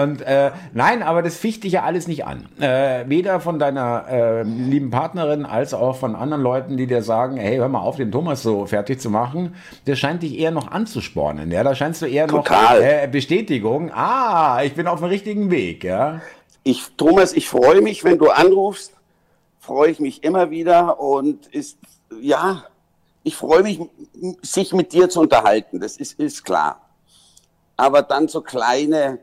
Und 0.02 0.22
äh, 0.22 0.50
nein, 0.72 1.02
aber 1.02 1.22
das 1.22 1.36
ficht 1.36 1.64
dich 1.64 1.72
ja 1.72 1.82
alles 1.82 2.06
nicht 2.06 2.26
an. 2.26 2.46
Äh, 2.60 3.04
weder 3.08 3.40
von 3.40 3.58
deiner 3.58 4.04
äh, 4.08 4.42
lieben 4.42 4.90
Partnerin 4.90 5.46
als 5.46 5.74
auch 5.74 5.96
von 5.96 6.14
anderen 6.14 6.42
Leuten, 6.42 6.76
die 6.76 6.86
dir 6.86 7.02
sagen, 7.02 7.36
hey, 7.36 7.56
hör 7.56 7.68
mal 7.68 7.80
auf, 7.80 7.96
den 7.96 8.12
Thomas 8.12 8.42
so 8.42 8.66
fertig 8.66 9.00
zu 9.00 9.10
machen. 9.10 9.54
Der 9.86 9.96
scheint 9.96 10.22
dich 10.22 10.38
eher 10.38 10.50
noch 10.50 10.70
anzuspornen. 10.70 11.50
Ja, 11.50 11.64
da 11.64 11.74
scheinst 11.74 12.02
du 12.02 12.06
eher 12.06 12.26
Total. 12.26 12.78
noch 12.78 12.86
äh, 12.86 13.08
Bestätigung. 13.10 13.90
Ah, 13.92 14.60
ich 14.64 14.74
bin 14.74 14.86
auf 14.86 15.00
dem 15.00 15.08
richtigen 15.08 15.50
Weg. 15.50 15.84
Ja. 15.84 16.20
Ich, 16.62 16.84
Thomas, 16.96 17.32
ich 17.32 17.48
freue 17.48 17.80
mich, 17.80 18.04
wenn 18.04 18.18
du 18.18 18.28
anrufst. 18.30 18.92
Freue 19.60 19.90
ich 19.90 20.00
mich 20.00 20.22
immer 20.22 20.50
wieder 20.50 21.00
und 21.00 21.46
ist, 21.46 21.78
ja, 22.20 22.64
ich 23.26 23.34
freue 23.34 23.64
mich, 23.64 23.80
sich 24.42 24.72
mit 24.72 24.92
dir 24.92 25.08
zu 25.08 25.20
unterhalten. 25.20 25.80
Das 25.80 25.96
ist, 25.96 26.12
ist 26.20 26.44
klar. 26.44 26.80
Aber 27.76 28.02
dann 28.02 28.28
so 28.28 28.40
kleine, 28.40 29.18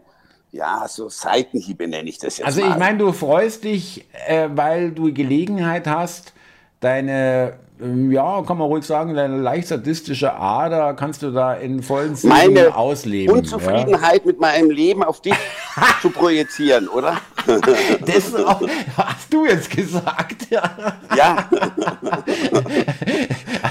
ja, 0.51 0.85
so 0.89 1.07
Seitenhiebe 1.07 1.87
nenne 1.87 2.09
ich 2.09 2.17
das 2.17 2.37
jetzt 2.37 2.45
Also 2.45 2.59
mal. 2.61 2.71
ich 2.71 2.77
meine, 2.77 2.97
du 2.97 3.13
freust 3.13 3.63
dich, 3.63 4.05
äh, 4.27 4.49
weil 4.53 4.91
du 4.91 5.13
Gelegenheit 5.13 5.87
hast, 5.87 6.33
deine, 6.81 7.53
ähm, 7.81 8.11
ja, 8.11 8.41
kann 8.43 8.57
man 8.57 8.67
ruhig 8.67 8.83
sagen, 8.85 9.13
deine 9.15 9.37
leicht 9.37 9.69
sadistische 9.69 10.33
Ader 10.33 10.95
kannst 10.95 11.21
du 11.21 11.31
da 11.31 11.53
in 11.53 11.81
vollen 11.81 12.17
Zügen 12.17 12.33
meine 12.33 12.75
ausleben. 12.75 13.33
Unzufriedenheit 13.37 14.25
mit 14.25 14.41
meinem 14.41 14.69
Leben 14.69 15.01
auf 15.01 15.21
dich 15.21 15.33
zu 16.01 16.09
projizieren, 16.09 16.89
oder? 16.89 17.13
Ja? 17.13 17.19
Das 18.05 18.33
auch, 18.35 18.61
hast 18.97 19.33
du 19.33 19.45
jetzt 19.45 19.69
gesagt. 19.69 20.47
Ja. 20.49 21.49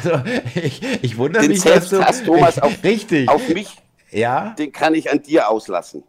Also 0.04 0.22
ich, 0.54 0.80
ich 1.02 1.16
wundere 1.16 1.42
den 1.42 1.52
mich, 1.52 1.62
dass 1.62 1.88
du... 1.88 2.00
Thomas, 2.24 2.58
auf, 2.62 2.82
richtig. 2.82 3.28
auf 3.28 3.48
mich, 3.48 3.76
ja, 4.10 4.50
den 4.58 4.72
kann 4.72 4.94
ich 4.94 5.10
an 5.10 5.22
dir 5.22 5.48
auslassen. 5.48 6.02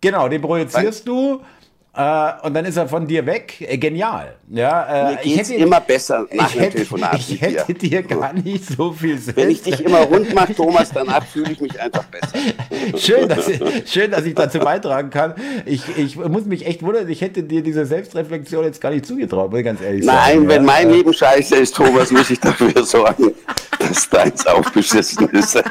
genau, 0.00 0.28
den 0.28 0.42
projizierst 0.42 1.06
du 1.06 1.42
äh, 1.92 2.32
und 2.42 2.54
dann 2.54 2.64
ist 2.66 2.76
er 2.76 2.86
von 2.86 3.04
dir 3.06 3.26
weg. 3.26 3.60
Äh, 3.60 3.76
genial. 3.76 4.36
Ja, 4.48 5.10
äh, 5.10 5.14
Mir 5.14 5.22
geht's 5.22 5.50
immer 5.50 5.80
besser 5.80 6.24
nach 6.32 6.54
ich 6.54 6.60
hätte, 6.60 6.76
Telefonat 6.76 7.18
ich 7.18 7.40
hätte 7.40 7.74
dir. 7.74 8.02
dir 8.02 8.02
gar 8.04 8.32
nicht 8.32 8.64
so 8.64 8.92
viel 8.92 9.18
Selbst 9.18 9.36
Wenn 9.36 9.50
ich 9.50 9.62
dich 9.62 9.80
immer 9.80 10.02
rund 10.02 10.32
mache, 10.32 10.54
Thomas, 10.54 10.90
dann 10.90 11.08
fühle 11.32 11.50
ich 11.50 11.60
mich 11.60 11.80
einfach 11.80 12.04
besser. 12.04 12.38
Schön, 12.96 13.28
dass, 13.28 13.46
schön, 13.86 14.10
dass 14.10 14.24
ich 14.24 14.34
dazu 14.34 14.58
beitragen 14.58 15.10
kann. 15.10 15.34
Ich, 15.66 15.82
ich 15.96 16.16
muss 16.16 16.44
mich 16.44 16.66
echt 16.66 16.82
wundern, 16.82 17.08
ich 17.08 17.20
hätte 17.20 17.42
dir 17.42 17.62
diese 17.62 17.84
Selbstreflexion 17.84 18.64
jetzt 18.64 18.80
gar 18.80 18.90
nicht 18.90 19.06
zugetraut, 19.06 19.50
muss 19.50 19.60
ich 19.60 19.64
ganz 19.64 19.80
ehrlich 19.80 20.04
sagen. 20.04 20.18
Nein, 20.18 20.48
wenn 20.48 20.62
ja. 20.62 20.72
mein 20.72 20.90
Leben 20.90 21.12
scheiße 21.12 21.56
ist, 21.56 21.74
Thomas, 21.74 22.10
muss 22.10 22.30
ich 22.30 22.40
dafür 22.40 22.84
sorgen, 22.84 23.32
dass 23.78 24.08
deins 24.08 24.46
auch 24.46 24.68
beschissen 24.70 25.28
ist. 25.30 25.62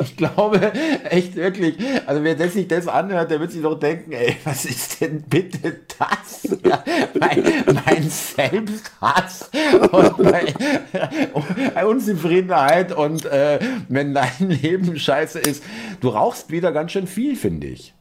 Ich 0.00 0.07
glaube, 0.18 0.72
echt 1.04 1.34
wirklich, 1.36 1.76
also 2.06 2.22
wer 2.22 2.34
das 2.34 2.52
sich 2.52 2.68
das 2.68 2.86
anhört, 2.86 3.30
der 3.30 3.40
wird 3.40 3.52
sich 3.52 3.62
doch 3.62 3.78
denken, 3.78 4.12
ey, 4.12 4.36
was 4.44 4.66
ist 4.66 5.00
denn 5.00 5.22
bitte 5.22 5.80
das? 5.98 6.42
Ja, 6.64 6.84
mein, 7.18 7.42
mein 7.86 8.10
Selbsthass 8.10 9.50
und 9.90 10.18
meine 10.18 11.86
Unzufriedenheit 11.86 12.92
und 12.92 13.24
äh, 13.24 13.58
wenn 13.88 14.12
dein 14.12 14.50
Leben 14.50 14.98
scheiße 14.98 15.38
ist, 15.38 15.62
du 16.00 16.10
rauchst 16.10 16.50
wieder 16.50 16.72
ganz 16.72 16.92
schön 16.92 17.06
viel, 17.06 17.36
finde 17.36 17.68
ich. 17.68 17.94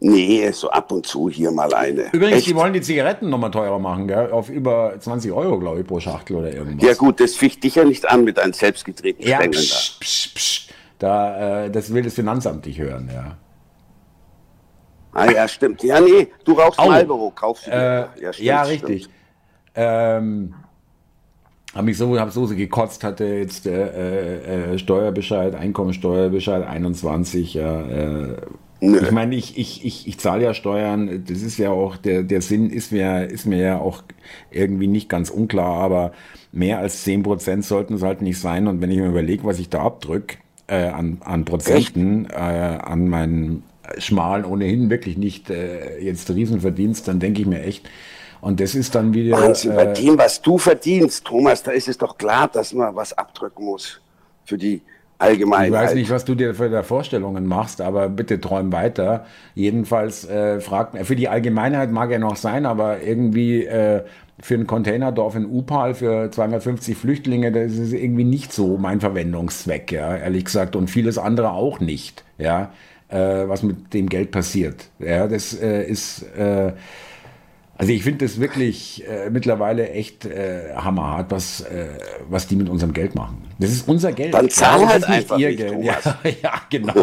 Nee, 0.00 0.50
so 0.50 0.70
ab 0.70 0.90
und 0.92 1.06
zu 1.06 1.30
hier 1.30 1.50
mal 1.50 1.72
eine. 1.72 2.12
Übrigens, 2.12 2.38
Echt? 2.38 2.46
die 2.48 2.56
wollen 2.56 2.72
die 2.72 2.80
Zigaretten 2.80 3.30
nochmal 3.30 3.50
teurer 3.50 3.78
machen, 3.78 4.08
gell? 4.08 4.30
auf 4.32 4.50
über 4.50 4.94
20 4.98 5.32
Euro, 5.32 5.58
glaube 5.58 5.80
ich, 5.80 5.86
pro 5.86 6.00
Schachtel 6.00 6.36
oder 6.36 6.52
irgendwas. 6.52 6.86
Ja 6.86 6.94
gut, 6.94 7.20
das 7.20 7.36
ficht 7.36 7.62
dich 7.62 7.76
ja 7.76 7.84
nicht 7.84 8.08
an 8.08 8.24
mit 8.24 8.38
deinen 8.38 8.52
selbstgetretenen 8.52 9.28
Ja, 9.28 9.36
Stängeln 9.36 9.62
psch, 9.62 10.00
psch, 10.00 10.34
psch. 10.34 10.68
Da, 10.98 11.64
äh, 11.64 11.70
das 11.70 11.92
will 11.92 12.02
das 12.02 12.14
Finanzamt 12.14 12.66
nicht 12.66 12.78
hören, 12.78 13.08
ja. 13.12 13.36
Ah 15.12 15.30
ja, 15.30 15.46
stimmt. 15.46 15.82
Ja, 15.84 16.00
nee, 16.00 16.28
du 16.44 16.52
rauchst 16.54 16.78
Au. 16.78 16.88
Marlboro, 16.88 17.30
kaufst 17.30 17.68
du. 17.68 17.70
Äh, 17.70 18.06
ja, 18.20 18.32
stimmt, 18.32 18.46
ja, 18.46 18.62
richtig. 18.62 19.08
Ähm, 19.76 20.54
habe 21.72 21.84
mich 21.84 21.98
so, 21.98 22.18
hab 22.18 22.30
so 22.30 22.46
gekotzt, 22.46 23.04
hatte 23.04 23.24
jetzt 23.24 23.66
äh, 23.66 24.72
äh, 24.72 24.78
Steuerbescheid, 24.78 25.54
Einkommensteuerbescheid 25.54 26.66
21, 26.66 27.54
ja. 27.54 27.80
Äh, 27.82 28.36
Nö. 28.80 29.00
ich 29.02 29.10
meine, 29.12 29.34
ich, 29.34 29.56
ich, 29.56 29.84
ich, 29.84 30.06
ich 30.06 30.18
zahle 30.18 30.44
ja 30.44 30.54
Steuern, 30.54 31.24
das 31.26 31.42
ist 31.42 31.58
ja 31.58 31.70
auch, 31.70 31.96
der, 31.96 32.22
der 32.22 32.42
Sinn 32.42 32.70
ist 32.70 32.92
mir, 32.92 33.24
ist 33.30 33.46
mir 33.46 33.58
ja 33.58 33.78
auch 33.78 34.02
irgendwie 34.50 34.86
nicht 34.86 35.08
ganz 35.08 35.30
unklar, 35.30 35.80
aber 35.80 36.12
mehr 36.52 36.78
als 36.78 37.06
10% 37.06 37.62
sollten 37.62 37.94
es 37.94 38.02
halt 38.02 38.22
nicht 38.22 38.38
sein. 38.38 38.66
Und 38.66 38.80
wenn 38.80 38.90
ich 38.90 38.98
mir 38.98 39.08
überlege, 39.08 39.44
was 39.44 39.58
ich 39.58 39.68
da 39.68 39.82
abdrück 39.82 40.38
äh, 40.66 40.88
an, 40.88 41.18
an 41.24 41.44
Prozenten, 41.44 42.28
äh, 42.30 42.34
an 42.34 43.08
meinen 43.08 43.62
schmalen, 43.98 44.44
ohnehin 44.44 44.90
wirklich 44.90 45.16
nicht 45.16 45.50
äh, 45.50 45.98
jetzt 46.00 46.30
Riesenverdienst, 46.30 47.06
dann 47.08 47.20
denke 47.20 47.42
ich 47.42 47.46
mir 47.46 47.62
echt, 47.62 47.88
und 48.40 48.60
das 48.60 48.74
ist 48.74 48.94
dann 48.94 49.14
wieder. 49.14 49.38
Wahnsinn, 49.38 49.74
bei 49.74 49.86
äh, 49.86 49.94
dem, 49.94 50.18
was 50.18 50.42
du 50.42 50.58
verdienst, 50.58 51.24
Thomas, 51.24 51.62
da 51.62 51.70
ist 51.70 51.88
es 51.88 51.96
doch 51.96 52.18
klar, 52.18 52.48
dass 52.48 52.74
man 52.74 52.94
was 52.94 53.12
abdrücken 53.16 53.64
muss 53.64 54.00
für 54.44 54.58
die 54.58 54.82
Allgemeinheit. 55.18 55.68
Ich 55.68 55.72
weiß 55.72 55.94
nicht, 55.94 56.10
was 56.10 56.24
du 56.24 56.34
dir 56.34 56.54
für 56.54 56.68
da 56.68 56.82
Vorstellungen 56.82 57.46
machst, 57.46 57.80
aber 57.80 58.08
bitte 58.08 58.40
träum 58.40 58.72
weiter. 58.72 59.24
Jedenfalls 59.54 60.28
äh, 60.28 60.60
fragt 60.60 60.98
für 61.06 61.16
die 61.16 61.28
Allgemeinheit 61.28 61.90
mag 61.90 62.10
er 62.10 62.18
noch 62.18 62.36
sein, 62.36 62.66
aber 62.66 63.02
irgendwie 63.02 63.64
äh, 63.64 64.02
für 64.40 64.54
ein 64.54 64.66
Containerdorf 64.66 65.36
in 65.36 65.46
Upal 65.46 65.94
für 65.94 66.30
250 66.30 66.96
Flüchtlinge, 66.96 67.52
das 67.52 67.72
ist 67.72 67.92
irgendwie 67.92 68.24
nicht 68.24 68.52
so 68.52 68.76
mein 68.78 69.00
Verwendungszweck, 69.00 69.92
ja, 69.92 70.16
ehrlich 70.16 70.46
gesagt, 70.46 70.74
und 70.76 70.90
vieles 70.90 71.18
andere 71.18 71.52
auch 71.52 71.80
nicht, 71.80 72.24
ja, 72.38 72.72
äh, 73.08 73.16
was 73.48 73.62
mit 73.62 73.94
dem 73.94 74.08
Geld 74.08 74.32
passiert. 74.32 74.88
Ja, 74.98 75.28
das 75.28 75.54
äh, 75.54 75.84
ist 75.84 76.22
äh, 76.36 76.72
also 77.76 77.92
ich 77.92 78.04
finde 78.04 78.24
das 78.24 78.38
wirklich 78.38 79.04
äh, 79.08 79.30
mittlerweile 79.30 79.90
echt 79.90 80.26
äh, 80.26 80.74
hammerhart, 80.76 81.32
was, 81.32 81.60
äh, 81.62 81.88
was 82.28 82.46
die 82.46 82.54
mit 82.54 82.68
unserem 82.68 82.92
Geld 82.92 83.16
machen. 83.16 83.42
Das 83.58 83.70
ist 83.70 83.88
unser 83.88 84.12
Geld. 84.12 84.32
Dann 84.32 84.48
zahl 84.48 84.82
das 84.82 84.90
halt 84.90 85.08
einfach 85.08 85.38
ihr 85.38 85.48
nicht, 85.48 85.58
Geld. 85.58 85.82
Ja, 85.82 85.96
ja, 86.42 86.52
genau. 86.70 86.94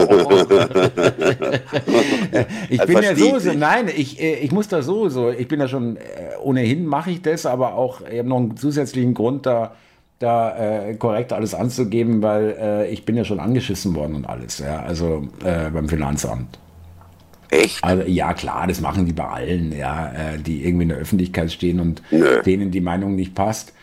ich 2.70 2.78
Das 2.78 2.88
bin 2.88 3.04
ja 3.04 3.14
so, 3.16 3.38
so 3.40 3.52
nein, 3.52 3.90
ich, 3.94 4.22
äh, 4.22 4.36
ich 4.36 4.54
muss 4.54 4.70
da 4.70 4.82
so, 4.82 5.10
so, 5.10 5.30
ich 5.30 5.50
bin 5.50 5.60
da 5.60 5.68
schon, 5.68 5.98
äh, 5.98 6.38
ohnehin 6.42 6.86
mache 6.86 7.12
ich 7.12 7.22
das, 7.22 7.46
aber 7.46 7.76
auch, 7.76 8.00
ich 8.10 8.20
habe 8.20 8.30
noch 8.30 8.38
einen 8.38 8.56
zusätzlichen 8.56 9.14
Grund 9.14 9.46
da, 9.46 9.76
da 10.20 10.88
äh, 10.88 10.96
korrekt 10.96 11.34
alles 11.34 11.54
anzugeben, 11.54 12.22
weil 12.22 12.56
äh, 12.58 12.90
ich 12.90 13.04
bin 13.04 13.18
ja 13.18 13.26
schon 13.26 13.42
angeschissen 13.42 13.94
worden 13.94 14.16
und 14.16 14.26
alles, 14.26 14.60
ja, 14.60 14.80
also 14.84 15.28
beim 15.42 15.90
Finanzamt. 15.90 16.60
Echt? 17.52 17.84
Also, 17.84 18.04
ja, 18.08 18.34
klar, 18.34 18.66
das 18.66 18.80
machen 18.80 19.06
die 19.06 19.14
bei 19.14 19.26
allen, 19.26 19.78
ja, 19.78 20.08
äh, 20.08 20.38
die 20.40 20.66
irgendwie 20.66 20.84
in 20.84 20.90
der 20.90 20.98
Öffentlichkeit 20.98 21.52
stehen 21.52 21.80
und 21.82 22.02
Nö. 22.10 22.42
denen 22.44 22.72
die 22.72 22.80
Meinung 22.82 23.16
nicht 23.16 23.36
passt. 23.36 23.74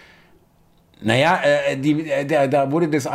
Naja, 1.01 1.41
äh, 1.45 1.77
die, 1.77 2.11
äh, 2.11 2.25
der, 2.25 2.49
da 2.49 2.73
wurde 2.73 2.89
das, 2.89 3.09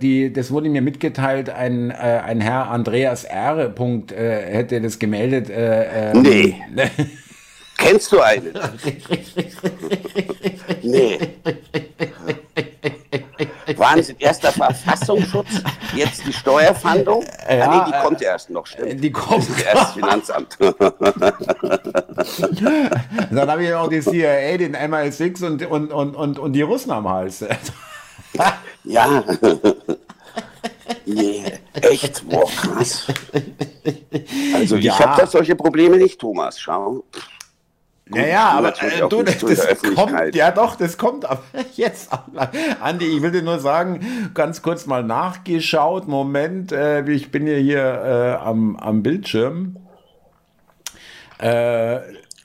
die, 0.00 0.32
das 0.32 0.50
wurde 0.50 0.70
mir 0.70 0.80
mitgeteilt, 0.80 1.50
ein, 1.50 1.90
äh, 1.90 1.94
ein 1.94 2.40
Herr 2.40 2.70
Andreas 2.70 3.24
R. 3.24 3.68
Punkt, 3.68 4.10
äh, 4.10 4.50
hätte 4.50 4.80
das 4.80 4.98
gemeldet. 4.98 5.50
Äh, 5.50 6.12
ähm, 6.12 6.22
nee. 6.22 6.54
Kennst 7.76 8.10
du 8.12 8.20
einen? 8.20 8.52
nee. 10.82 11.18
Wahnsinn, 13.80 14.16
erst 14.18 14.44
der 14.44 14.52
Verfassungsschutz, 14.52 15.62
jetzt 15.94 16.26
die 16.26 16.32
Steuerfahndung. 16.32 17.24
Ja, 17.48 17.68
ah, 17.68 17.84
nee, 17.86 17.92
die 17.92 17.98
kommt 18.02 18.22
erst 18.22 18.50
noch, 18.50 18.66
stimmt. 18.66 19.02
Die 19.02 19.10
kommt 19.10 19.48
das 19.48 19.62
erst 19.62 19.94
Finanzamt. 19.94 20.56
Dann 23.30 23.50
habe 23.50 23.64
ich 23.64 23.74
auch 23.74 23.88
die 23.88 24.00
CIA, 24.00 24.58
den 24.58 24.76
MI6 24.76 25.44
und, 25.44 25.66
und, 25.66 25.92
und, 25.92 26.14
und, 26.14 26.38
und 26.38 26.52
die 26.52 26.62
Russen 26.62 26.92
am 26.92 27.08
Hals. 27.08 27.44
ja. 28.84 29.24
Nee, 31.06 31.44
echt, 31.72 32.28
boah, 32.28 32.48
krass. 32.48 33.06
Also 34.54 34.76
ja. 34.76 34.92
ich 34.92 35.00
habe 35.00 35.20
da 35.20 35.26
solche 35.26 35.56
Probleme 35.56 35.96
nicht, 35.96 36.20
Thomas. 36.20 36.60
Schau. 36.60 37.04
Ja, 38.14 38.26
ja, 38.26 38.48
aber 38.50 38.68
äh, 38.82 39.08
du, 39.08 39.22
das, 39.22 39.38
das 39.38 39.82
kommt, 39.94 40.34
ja 40.34 40.50
doch, 40.50 40.76
das 40.76 40.98
kommt 40.98 41.24
aber 41.24 41.42
jetzt. 41.74 42.10
Andi, 42.80 43.06
ich 43.06 43.22
will 43.22 43.30
dir 43.30 43.42
nur 43.42 43.58
sagen, 43.60 44.30
ganz 44.34 44.62
kurz 44.62 44.86
mal 44.86 45.04
nachgeschaut. 45.04 46.08
Moment, 46.08 46.72
äh, 46.72 47.08
ich 47.08 47.30
bin 47.30 47.46
ja 47.46 47.54
hier 47.54 47.80
äh, 47.80 48.44
am, 48.44 48.76
am 48.76 49.02
Bildschirm. 49.02 49.76
Äh, 51.38 52.00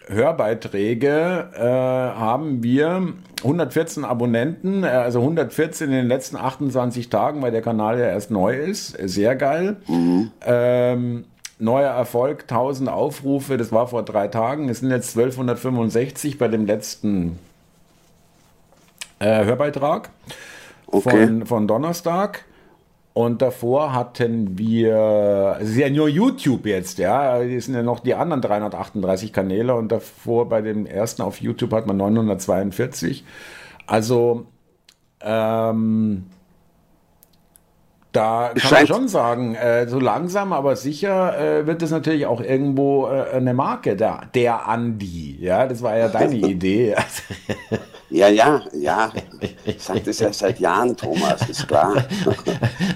Hörbeiträge 0.07 1.49
äh, 1.55 1.61
haben 1.61 2.61
wir 2.61 3.13
114 3.43 4.05
Abonnenten, 4.05 4.83
äh, 4.83 4.87
also 4.87 5.19
114 5.19 5.87
in 5.87 5.93
den 5.93 6.07
letzten 6.07 6.37
28 6.37 7.09
Tagen, 7.09 7.41
weil 7.41 7.51
der 7.51 7.61
Kanal 7.61 7.99
ja 7.99 8.05
erst 8.05 8.31
neu 8.31 8.55
ist. 8.55 8.97
Sehr 9.03 9.35
geil. 9.35 9.77
Mhm. 9.87 10.31
Ähm, 10.45 11.25
neuer 11.59 11.91
Erfolg, 11.91 12.43
1000 12.43 12.89
Aufrufe, 12.89 13.57
das 13.57 13.71
war 13.71 13.87
vor 13.87 14.03
drei 14.03 14.27
Tagen. 14.27 14.69
Es 14.69 14.79
sind 14.79 14.91
jetzt 14.91 15.17
1265 15.17 16.37
bei 16.37 16.47
dem 16.47 16.65
letzten 16.65 17.39
äh, 19.19 19.45
Hörbeitrag 19.45 20.09
okay. 20.87 21.27
von, 21.27 21.45
von 21.45 21.67
Donnerstag. 21.67 22.45
Und 23.13 23.41
davor 23.41 23.93
hatten 23.93 24.57
wir, 24.57 25.57
es 25.61 25.69
ist 25.69 25.77
ja 25.77 25.89
nur 25.89 26.09
YouTube 26.09 26.65
jetzt, 26.65 26.97
ja, 26.97 27.41
es 27.41 27.63
sind 27.63 27.73
ja 27.73 27.81
noch 27.81 28.01
die 28.01 28.13
anderen 28.13 28.41
338 28.41 29.31
Kanäle 29.31 29.73
und 29.73 29.89
davor 29.89 30.49
bei 30.49 30.61
dem 30.61 30.85
ersten 30.85 31.21
auf 31.21 31.39
YouTube 31.39 31.71
hat 31.71 31.87
man 31.87 31.95
942. 31.95 33.23
Also, 33.87 34.47
ähm, 35.21 36.25
da 38.15 38.51
kann 38.55 38.71
man 38.71 38.87
schon 38.87 39.07
sagen, 39.07 39.55
äh, 39.55 39.87
so 39.87 39.99
langsam, 39.99 40.53
aber 40.53 40.75
sicher 40.75 41.37
äh, 41.37 41.67
wird 41.67 41.81
es 41.81 41.91
natürlich 41.91 42.25
auch 42.25 42.41
irgendwo 42.41 43.07
äh, 43.07 43.35
eine 43.35 43.53
Marke, 43.53 43.95
der, 43.95 44.21
der 44.33 44.67
Andi. 44.67 45.37
Ja, 45.39 45.67
das 45.67 45.81
war 45.81 45.97
ja 45.97 46.07
deine 46.07 46.35
Idee. 46.35 46.95
ja, 48.09 48.29
ja, 48.29 48.61
ja. 48.73 49.11
Ich 49.65 49.83
sage 49.83 50.01
das 50.01 50.19
ja 50.19 50.31
seit 50.31 50.59
Jahren, 50.59 50.95
Thomas, 50.95 51.47
ist 51.49 51.67
klar. 51.67 51.95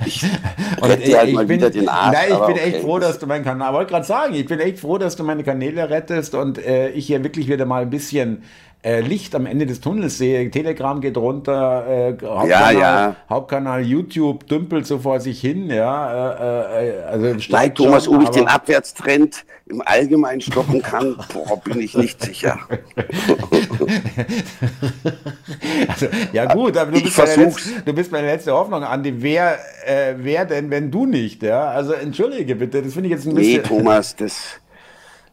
Ich 0.05 0.23
rette 0.81 1.17
halt 1.17 1.33
mal 1.33 1.45
bin, 1.45 1.57
wieder 1.57 1.69
den 1.69 1.89
Arsch. 1.89 2.13
Nein, 2.13 2.27
ich 2.29 2.37
bin 2.37 2.55
okay. 2.55 2.59
echt 2.59 2.81
froh, 2.81 2.99
dass 2.99 3.19
du 3.19 3.27
meinen 3.27 3.43
Kanal, 3.43 3.73
wollte 3.73 3.91
gerade 3.91 4.05
sagen, 4.05 4.33
ich 4.33 4.45
bin 4.45 4.59
echt 4.59 4.79
froh, 4.79 4.97
dass 4.97 5.15
du 5.15 5.23
meine 5.23 5.43
Kanäle 5.43 5.89
rettest 5.89 6.33
und 6.33 6.57
äh, 6.57 6.89
ich 6.89 7.07
hier 7.07 7.23
wirklich 7.23 7.47
wieder 7.47 7.65
mal 7.65 7.83
ein 7.83 7.89
bisschen 7.89 8.43
äh, 8.81 9.01
Licht 9.01 9.35
am 9.35 9.45
Ende 9.45 9.65
des 9.65 9.81
Tunnels 9.81 10.17
sehe. 10.17 10.49
Telegram 10.51 11.01
geht 11.01 11.17
runter, 11.17 11.85
äh, 11.87 12.11
Hauptkanal, 12.23 12.73
ja, 12.73 12.79
ja. 12.79 13.15
Hauptkanal 13.29 13.81
YouTube 13.81 14.47
dümpelt 14.47 14.87
so 14.87 14.99
vor 14.99 15.19
sich 15.19 15.41
hin. 15.41 15.69
Ja, 15.69 16.35
äh, 16.35 16.85
äh 16.85 17.03
also 17.03 17.35
Nein, 17.49 17.75
Thomas, 17.75 18.07
ob 18.07 18.23
ich 18.23 18.29
den 18.29 18.47
Abwärtstrend 18.47 19.43
im 19.65 19.83
Allgemeinen 19.85 20.39
stoppen 20.39 20.81
kann, 20.81 21.17
boah, 21.33 21.59
bin 21.61 21.81
ich 21.81 21.95
nicht 21.95 22.23
sicher. 22.23 22.57
also, 25.87 26.07
ja 26.31 26.45
gut, 26.53 26.77
aber 26.77 26.91
du 26.91 27.01
bist, 27.01 27.17
letzte, 27.17 27.81
du 27.85 27.93
bist, 27.93 28.13
meine 28.13 28.27
letzte 28.27 28.53
Hoffnung, 28.53 28.83
Andi. 28.83 29.21
Wer, 29.21 29.59
äh, 29.85 30.15
wer 30.17 30.45
denn, 30.45 30.71
wenn 30.71 30.89
du 30.89 31.05
nicht? 31.05 31.43
Ja? 31.43 31.67
Also 31.67 31.91
entschuldige 31.93 32.55
bitte, 32.55 32.81
das 32.81 32.93
finde 32.93 33.09
ich 33.09 33.15
jetzt 33.15 33.27
ein 33.27 33.35
bisschen... 33.35 33.61
Nee, 33.61 33.67
Thomas, 33.67 34.15
das... 34.15 34.61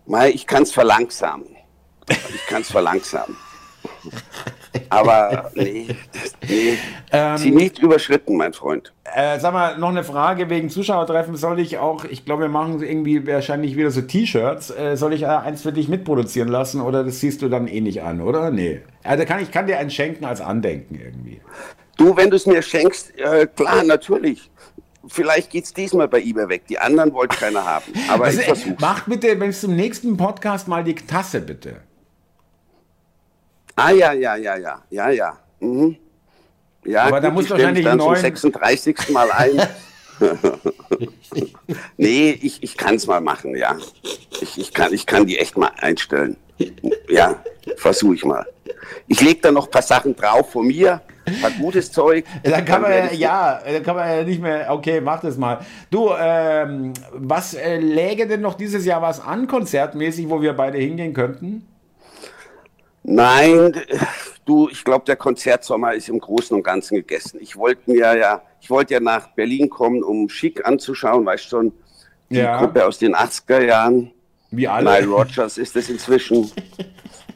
Mal, 0.04 0.30
ich 0.30 0.46
kann 0.46 0.64
es 0.64 0.72
verlangsamen. 0.72 1.55
Ich 2.08 2.46
kann 2.46 2.62
es 2.62 2.70
verlangsamen. 2.70 3.36
Aber 4.88 5.50
nee, 5.54 5.86
das, 6.12 6.32
nee. 6.48 6.78
Ähm, 7.10 7.36
sie 7.38 7.50
nicht 7.50 7.78
überschritten, 7.78 8.36
mein 8.36 8.52
Freund. 8.52 8.92
Äh, 9.04 9.38
sag 9.40 9.52
mal, 9.52 9.78
noch 9.78 9.88
eine 9.88 10.04
Frage 10.04 10.48
wegen 10.50 10.70
Zuschauertreffen. 10.70 11.36
Soll 11.36 11.60
ich 11.60 11.78
auch, 11.78 12.04
ich 12.04 12.24
glaube, 12.24 12.42
wir 12.42 12.48
machen 12.48 12.82
irgendwie 12.82 13.26
wahrscheinlich 13.26 13.76
wieder 13.76 13.90
so 13.90 14.02
T-Shirts. 14.02 14.70
Äh, 14.70 14.96
soll 14.96 15.12
ich 15.12 15.22
äh, 15.22 15.26
eins 15.26 15.62
für 15.62 15.72
dich 15.72 15.88
mitproduzieren 15.88 16.48
lassen 16.48 16.80
oder 16.80 17.04
das 17.04 17.20
siehst 17.20 17.42
du 17.42 17.48
dann 17.48 17.68
eh 17.68 17.80
nicht 17.80 18.02
an, 18.02 18.20
oder? 18.20 18.50
Nee. 18.50 18.82
Also 19.02 19.24
kann 19.24 19.40
ich 19.40 19.50
kann 19.50 19.66
dir 19.66 19.78
eins 19.78 19.94
schenken 19.94 20.24
als 20.24 20.40
Andenken 20.40 21.00
irgendwie. 21.00 21.40
Du, 21.96 22.16
wenn 22.16 22.30
du 22.30 22.36
es 22.36 22.46
mir 22.46 22.62
schenkst, 22.62 23.18
äh, 23.18 23.46
klar, 23.46 23.82
natürlich 23.84 24.50
vielleicht 25.08 25.50
geht 25.50 25.64
es 25.64 25.72
diesmal 25.72 26.08
bei 26.08 26.20
eBay 26.20 26.48
weg. 26.48 26.66
Die 26.68 26.78
anderen 26.78 27.12
wollte 27.12 27.36
keiner 27.36 27.64
haben. 27.64 27.84
Aber 28.08 28.24
also, 28.24 28.40
ich 28.40 28.46
versuch's. 28.46 28.76
Mach 28.80 29.06
bitte, 29.06 29.38
wenn 29.38 29.50
es 29.50 29.60
zum 29.60 29.76
nächsten 29.76 30.16
Podcast 30.16 30.68
mal 30.68 30.82
die 30.82 30.96
Tasse 30.96 31.40
bitte. 31.40 31.76
Ah, 33.76 33.90
ja, 33.90 34.12
ja, 34.12 34.36
ja, 34.36 34.56
ja, 34.56 34.82
ja, 34.90 35.10
ja. 35.10 35.38
Mhm. 35.60 35.96
Ja, 36.86 37.02
aber 37.02 37.16
gut, 37.16 37.24
da 37.24 37.30
muss 37.30 37.50
wahrscheinlich 37.50 37.84
dann 37.84 38.00
zum 38.00 38.16
36. 38.16 39.10
Mal 39.10 39.30
ein. 39.32 39.60
nee, 41.98 42.30
ich, 42.40 42.62
ich 42.62 42.76
kann 42.76 42.94
es 42.94 43.06
mal 43.06 43.20
machen, 43.20 43.54
ja. 43.54 43.76
Ich, 44.40 44.58
ich, 44.58 44.72
kann, 44.72 44.94
ich 44.94 45.04
kann 45.04 45.26
die 45.26 45.38
echt 45.38 45.58
mal 45.58 45.72
einstellen. 45.78 46.36
Ja, 47.08 47.36
versuche 47.76 48.14
ich 48.14 48.24
mal. 48.24 48.46
Ich 49.08 49.20
lege 49.20 49.40
da 49.42 49.52
noch 49.52 49.66
ein 49.66 49.70
paar 49.70 49.82
Sachen 49.82 50.16
drauf 50.16 50.52
von 50.52 50.66
mir, 50.66 51.02
ein 51.26 51.40
paar 51.40 51.50
gutes 51.50 51.92
Zeug. 51.92 52.24
Dann 52.44 52.64
kann 52.64 52.80
man 52.80 52.92
ja, 52.92 53.12
ja, 53.12 53.60
dann 53.62 53.82
kann 53.82 53.96
man 53.96 54.08
ja 54.08 54.22
nicht 54.22 54.40
mehr, 54.40 54.68
okay, 54.70 55.02
mach 55.02 55.20
das 55.20 55.36
mal. 55.36 55.58
Du, 55.90 56.10
ähm, 56.18 56.94
was 57.12 57.52
äh, 57.52 57.76
läge 57.76 58.26
denn 58.26 58.40
noch 58.40 58.54
dieses 58.54 58.86
Jahr 58.86 59.02
was 59.02 59.20
an, 59.20 59.46
konzertmäßig, 59.46 60.30
wo 60.30 60.40
wir 60.40 60.54
beide 60.54 60.78
hingehen 60.78 61.12
könnten? 61.12 61.66
Nein, 63.08 63.72
du, 64.44 64.68
ich 64.68 64.84
glaube, 64.84 65.04
der 65.04 65.14
Konzertsommer 65.14 65.94
ist 65.94 66.08
im 66.08 66.18
Großen 66.18 66.56
und 66.56 66.64
Ganzen 66.64 66.96
gegessen. 66.96 67.38
Ich 67.40 67.56
wollte 67.56 67.88
mir 67.88 68.16
ja, 68.16 68.42
ich 68.60 68.68
wollte 68.68 68.94
ja 68.94 69.00
nach 69.00 69.28
Berlin 69.28 69.70
kommen, 69.70 70.02
um 70.02 70.28
Schick 70.28 70.66
anzuschauen, 70.66 71.24
weißt 71.24 71.44
schon, 71.44 71.72
die 72.30 72.38
ja. 72.38 72.58
Gruppe 72.58 72.84
aus 72.84 72.98
den 72.98 73.14
80er 73.14 73.62
Jahren. 73.62 74.10
Wie 74.50 74.66
alle. 74.66 74.90
Nile 74.90 75.06
Rogers 75.06 75.56
ist 75.56 75.76
es 75.76 75.88
inzwischen. 75.88 76.50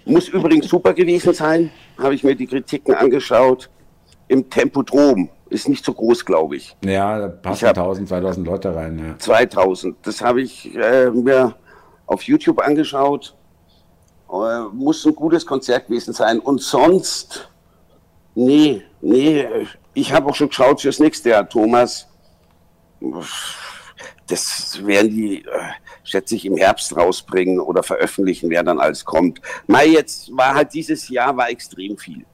Muss 0.07 0.29
übrigens 0.29 0.67
super 0.67 0.93
gewesen 0.93 1.35
sein, 1.35 1.71
habe 1.99 2.15
ich 2.15 2.25
mir 2.25 2.35
die 2.35 2.49
Kritiken 2.49 2.95
angeschaut. 2.95 3.71
Im 4.27 4.51
Tempodrom 4.51 5.29
ist 5.51 5.69
nicht 5.69 5.85
so 5.85 5.93
groß, 5.93 6.25
glaube 6.25 6.57
ich. 6.57 6.77
Ja, 6.85 7.17
da 7.21 7.29
passen 7.29 7.67
1000, 7.67 8.09
2000 8.09 8.45
Leute 8.45 8.75
rein. 8.75 8.99
Ja. 8.99 9.19
2000, 9.19 9.99
das 10.03 10.21
habe 10.21 10.43
ich 10.43 10.75
äh, 10.75 11.11
mir 11.11 11.55
auf 12.07 12.23
YouTube 12.23 12.59
angeschaut 12.59 13.37
äh, 14.33 14.61
muss 14.73 15.05
ein 15.05 15.15
gutes 15.15 15.45
Konzert 15.45 15.87
gewesen 15.87 16.15
sein. 16.15 16.39
Und 16.39 16.63
sonst, 16.63 17.51
nee, 18.35 18.83
nee, 19.01 19.47
ich 19.95 20.13
habe 20.13 20.31
auch 20.31 20.35
schon 20.35 20.49
geschaut 20.49 20.81
fürs 20.81 21.01
nächste 21.01 21.31
Jahr, 21.31 21.49
Thomas. 21.49 22.07
Das 24.27 24.79
werden 24.87 25.11
die, 25.11 25.45
äh, 25.45 25.73
schätze 26.05 26.37
ich, 26.37 26.45
im 26.47 26.57
Herbst 26.57 26.97
rausbringen 26.97 27.59
oder 27.59 27.83
veröffentlichen, 27.83 28.51
wer 28.51 28.63
dann 28.63 28.79
alles 28.79 29.05
kommt. 29.05 29.41
Mai, 29.67 29.89
jetzt 29.89 30.35
war 30.37 30.55
halt 30.55 30.73
dieses 30.73 31.09
Jahr 31.09 31.37
war 31.37 31.51
extrem 31.51 31.99
viel. 31.99 32.25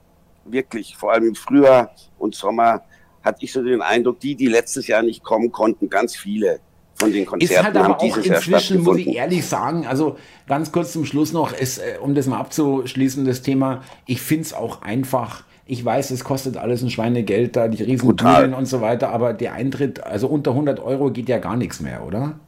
Wirklich, 0.45 0.97
vor 0.97 1.13
allem 1.13 1.29
im 1.29 1.35
Frühjahr 1.35 1.95
und 2.19 2.35
Sommer 2.35 2.83
hatte 3.23 3.39
ich 3.45 3.53
so 3.53 3.63
den 3.63 3.83
Eindruck, 3.83 4.21
die, 4.21 4.35
die 4.35 4.47
letztes 4.47 4.87
Jahr 4.87 5.03
nicht 5.03 5.25
kommen 5.25 5.51
konnten, 5.51 5.89
ganz 5.89 6.15
viele 6.15 6.61
von 6.99 7.13
den 7.13 7.27
Konzerten 7.27 7.55
ist 7.55 7.63
halt 7.63 7.77
aber 7.77 8.01
auch 8.01 8.17
inzwischen, 8.17 8.83
muss 8.83 8.97
ich 8.97 9.09
ehrlich 9.09 9.47
sagen, 9.47 9.87
also 9.87 10.17
ganz 10.47 10.73
kurz 10.73 10.93
zum 10.93 11.05
Schluss 11.05 11.33
noch, 11.33 11.53
ist, 11.53 11.79
äh, 11.79 11.99
um 12.01 12.15
das 12.15 12.27
mal 12.27 12.39
abzuschließen, 12.39 13.25
das 13.27 13.43
Thema, 13.43 13.83
ich 14.07 14.23
finde 14.23 14.45
es 14.45 14.55
auch 14.55 14.83
einfach, 14.83 15.45
ich 15.67 15.85
weiß, 15.85 16.11
es 16.11 16.25
kostet 16.25 16.57
alles 16.57 16.83
ein 16.83 16.91
Schweinegeld 16.91 17.55
da, 17.55 17.69
die 17.69 17.83
riesen 17.83 18.17
Bühnen 18.17 18.55
und 18.55 18.67
so 18.67 18.81
weiter, 18.81 19.11
aber 19.11 19.35
der 19.35 19.53
Eintritt, 19.53 20.05
also 20.05 20.27
unter 20.29 20.53
100 20.53 20.81
Euro 20.81 21.11
geht 21.11 21.29
ja 21.29 21.39
gar 21.39 21.57
nichts 21.57 21.81
mehr, 21.81 22.03
oder? 22.05 22.39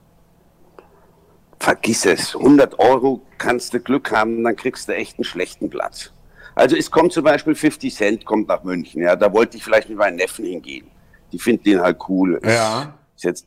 Vergiss 1.60 2.06
es, 2.06 2.34
100 2.34 2.78
Euro 2.78 3.20
kannst 3.36 3.74
du 3.74 3.80
Glück 3.80 4.12
haben, 4.12 4.42
dann 4.44 4.56
kriegst 4.56 4.88
du 4.88 4.94
echt 4.94 5.18
einen 5.18 5.24
schlechten 5.24 5.68
Platz. 5.68 6.12
Also 6.54 6.74
es 6.74 6.90
kommt 6.90 7.12
zum 7.12 7.24
Beispiel 7.24 7.54
50 7.54 7.94
Cent 7.94 8.24
kommt 8.24 8.48
nach 8.48 8.64
München, 8.64 9.02
ja, 9.02 9.14
da 9.14 9.32
wollte 9.32 9.58
ich 9.58 9.64
vielleicht 9.64 9.90
mit 9.90 9.98
meinen 9.98 10.16
Neffen 10.16 10.46
hingehen. 10.46 10.86
Die 11.32 11.38
finden 11.38 11.64
den 11.64 11.80
halt 11.80 11.98
cool. 12.08 12.40
Ja. 12.42 12.94
Ist 13.14 13.24
jetzt, 13.24 13.46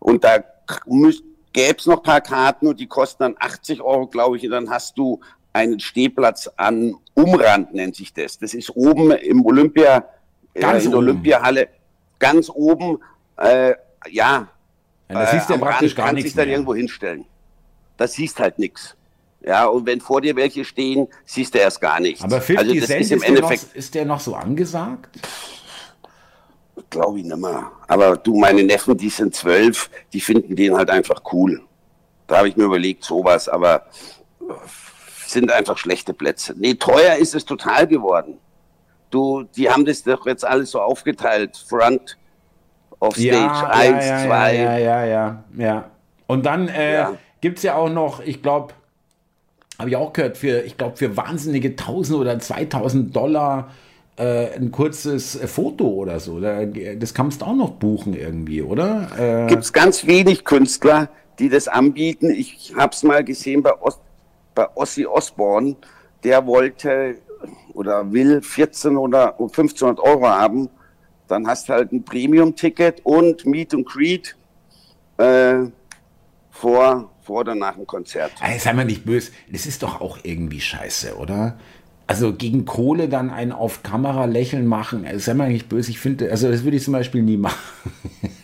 und 0.00 0.24
da 0.24 0.44
gäbe 1.52 1.76
es 1.78 1.86
noch 1.86 1.98
ein 1.98 2.02
paar 2.02 2.20
Karten 2.20 2.66
und 2.66 2.80
die 2.80 2.86
kosten 2.86 3.22
dann 3.22 3.36
80 3.38 3.80
Euro, 3.82 4.06
glaube 4.06 4.36
ich, 4.36 4.44
und 4.44 4.50
dann 4.50 4.70
hast 4.70 4.96
du 4.98 5.20
einen 5.52 5.80
Stehplatz 5.80 6.48
an 6.56 6.94
Umrand, 7.14 7.74
nennt 7.74 7.96
sich 7.96 8.12
das. 8.12 8.38
Das 8.38 8.54
ist 8.54 8.70
oben 8.70 9.10
im 9.10 9.44
Olympia, 9.44 10.04
äh, 10.54 10.60
Ganz 10.60 10.84
in 10.84 10.90
der. 10.90 10.98
Olympiahalle, 10.98 11.68
ganz 12.18 12.50
oben, 12.50 12.98
äh, 13.36 13.74
ja. 14.10 14.48
Ja, 15.08 15.20
das 15.20 15.30
siehst 15.30 15.50
du 15.50 15.54
am 15.54 15.60
praktisch 15.60 15.92
Rand 15.92 15.96
gar 15.96 16.06
kannst 16.08 16.24
dich 16.24 16.34
dann 16.34 16.48
irgendwo 16.48 16.74
hinstellen. 16.74 17.24
Das 17.96 18.12
siehst 18.12 18.38
halt 18.38 18.58
nichts. 18.58 18.94
Ja, 19.40 19.66
und 19.66 19.86
wenn 19.86 20.00
vor 20.00 20.20
dir 20.20 20.36
welche 20.36 20.64
stehen, 20.64 21.08
siehst 21.24 21.54
du 21.54 21.58
erst 21.58 21.80
gar 21.80 22.00
nichts. 22.00 22.22
Aber 22.22 22.40
50 22.40 22.58
also 22.58 22.74
das 22.74 22.86
Cent 22.86 23.00
ist 23.00 23.10
im 23.12 23.18
ist, 23.18 23.22
der 23.22 23.30
noch, 23.30 23.50
Endeffekt, 23.50 23.76
ist 23.76 23.94
der 23.94 24.04
noch 24.04 24.20
so 24.20 24.34
angesagt? 24.34 25.18
Glaube 26.90 27.18
ich 27.18 27.24
nicht 27.24 27.36
mehr. 27.36 27.70
Aber 27.86 28.16
du, 28.16 28.36
meine 28.36 28.62
Neffen, 28.64 28.96
die 28.96 29.08
sind 29.10 29.34
zwölf, 29.34 29.90
die 30.12 30.20
finden 30.20 30.56
den 30.56 30.74
halt 30.76 30.90
einfach 30.90 31.22
cool. 31.32 31.62
Da 32.26 32.38
habe 32.38 32.48
ich 32.48 32.56
mir 32.56 32.64
überlegt, 32.64 33.04
sowas, 33.04 33.48
aber 33.48 33.86
äh, 34.40 34.52
sind 35.26 35.50
einfach 35.50 35.78
schlechte 35.78 36.14
Plätze. 36.14 36.54
Nee, 36.56 36.74
teuer 36.74 37.16
ist 37.16 37.34
es 37.34 37.44
total 37.44 37.86
geworden. 37.86 38.38
Du, 39.10 39.42
die 39.42 39.70
haben 39.70 39.84
das 39.86 40.02
doch 40.02 40.26
jetzt 40.26 40.44
alles 40.44 40.70
so 40.70 40.80
aufgeteilt. 40.80 41.56
Front 41.68 42.18
of 43.00 43.14
Stage 43.14 43.68
1, 43.70 44.04
ja, 44.06 44.26
2. 44.26 44.54
Ja, 44.54 44.62
ja, 44.62 44.78
ja, 44.78 45.04
ja, 45.06 45.44
ja. 45.56 45.90
Und 46.26 46.44
dann 46.44 46.68
äh, 46.68 46.94
Ja. 46.94 47.12
gibt 47.40 47.58
es 47.58 47.64
ja 47.64 47.74
auch 47.76 47.88
noch, 47.88 48.20
ich 48.20 48.42
glaube, 48.42 48.74
habe 49.78 49.88
ich 49.90 49.96
auch 49.96 50.12
gehört, 50.12 50.36
für, 50.36 50.60
ich 50.62 50.76
glaube, 50.76 50.96
für 50.96 51.16
wahnsinnige 51.16 51.70
1000 51.70 52.18
oder 52.18 52.38
2000 52.38 53.14
Dollar 53.14 53.70
äh, 54.18 54.54
ein 54.54 54.70
kurzes 54.70 55.36
äh, 55.36 55.46
Foto 55.46 55.88
oder 55.88 56.20
so. 56.20 56.40
Da, 56.40 56.64
das 56.64 57.14
kannst 57.14 57.40
du 57.40 57.46
auch 57.46 57.54
noch 57.54 57.70
buchen 57.72 58.14
irgendwie, 58.14 58.62
oder? 58.62 59.08
Äh, 59.18 59.46
Gibt 59.48 59.62
es 59.62 59.72
ganz 59.72 60.06
wenig 60.06 60.44
Künstler, 60.44 61.08
die 61.38 61.48
das 61.48 61.68
anbieten. 61.68 62.30
Ich 62.30 62.74
habe 62.76 62.92
es 62.92 63.02
mal 63.02 63.24
gesehen 63.24 63.62
bei, 63.62 63.72
Os 63.80 63.98
bei 64.54 64.66
Ossi 64.74 65.06
Osborne. 65.06 65.76
Der 66.24 66.46
wollte 66.46 67.16
oder 67.74 68.12
will 68.12 68.42
14 68.42 68.96
oder 68.96 69.38
1500 69.38 70.00
Euro 70.00 70.28
haben. 70.28 70.68
Dann 71.28 71.46
hast 71.46 71.68
du 71.68 71.74
halt 71.74 71.92
ein 71.92 72.04
Premium-Ticket 72.04 73.04
und 73.04 73.46
Meet 73.46 73.74
and 73.74 73.86
Greet 73.86 74.36
äh, 75.18 75.66
vor, 76.50 77.10
vor 77.22 77.40
oder 77.40 77.54
nach 77.54 77.74
dem 77.74 77.86
Konzert. 77.86 78.32
Ey, 78.40 78.58
sei 78.58 78.72
mal 78.72 78.84
nicht 78.84 79.04
böse, 79.04 79.30
das 79.52 79.66
ist 79.66 79.82
doch 79.82 80.00
auch 80.00 80.18
irgendwie 80.22 80.60
scheiße, 80.60 81.16
oder? 81.16 81.58
Also 82.08 82.32
gegen 82.32 82.64
Kohle 82.64 83.08
dann 83.08 83.30
ein 83.30 83.52
auf 83.52 83.82
Kamera 83.82 84.24
lächeln 84.24 84.66
machen, 84.66 85.04
ey, 85.04 85.18
sei 85.20 85.34
mal 85.34 85.50
nicht 85.50 85.68
böse, 85.68 85.90
ich 85.90 85.98
finde, 86.00 86.30
also 86.30 86.50
das 86.50 86.64
würde 86.64 86.78
ich 86.78 86.82
zum 86.82 86.94
Beispiel 86.94 87.22
nie 87.22 87.36
machen. 87.36 87.58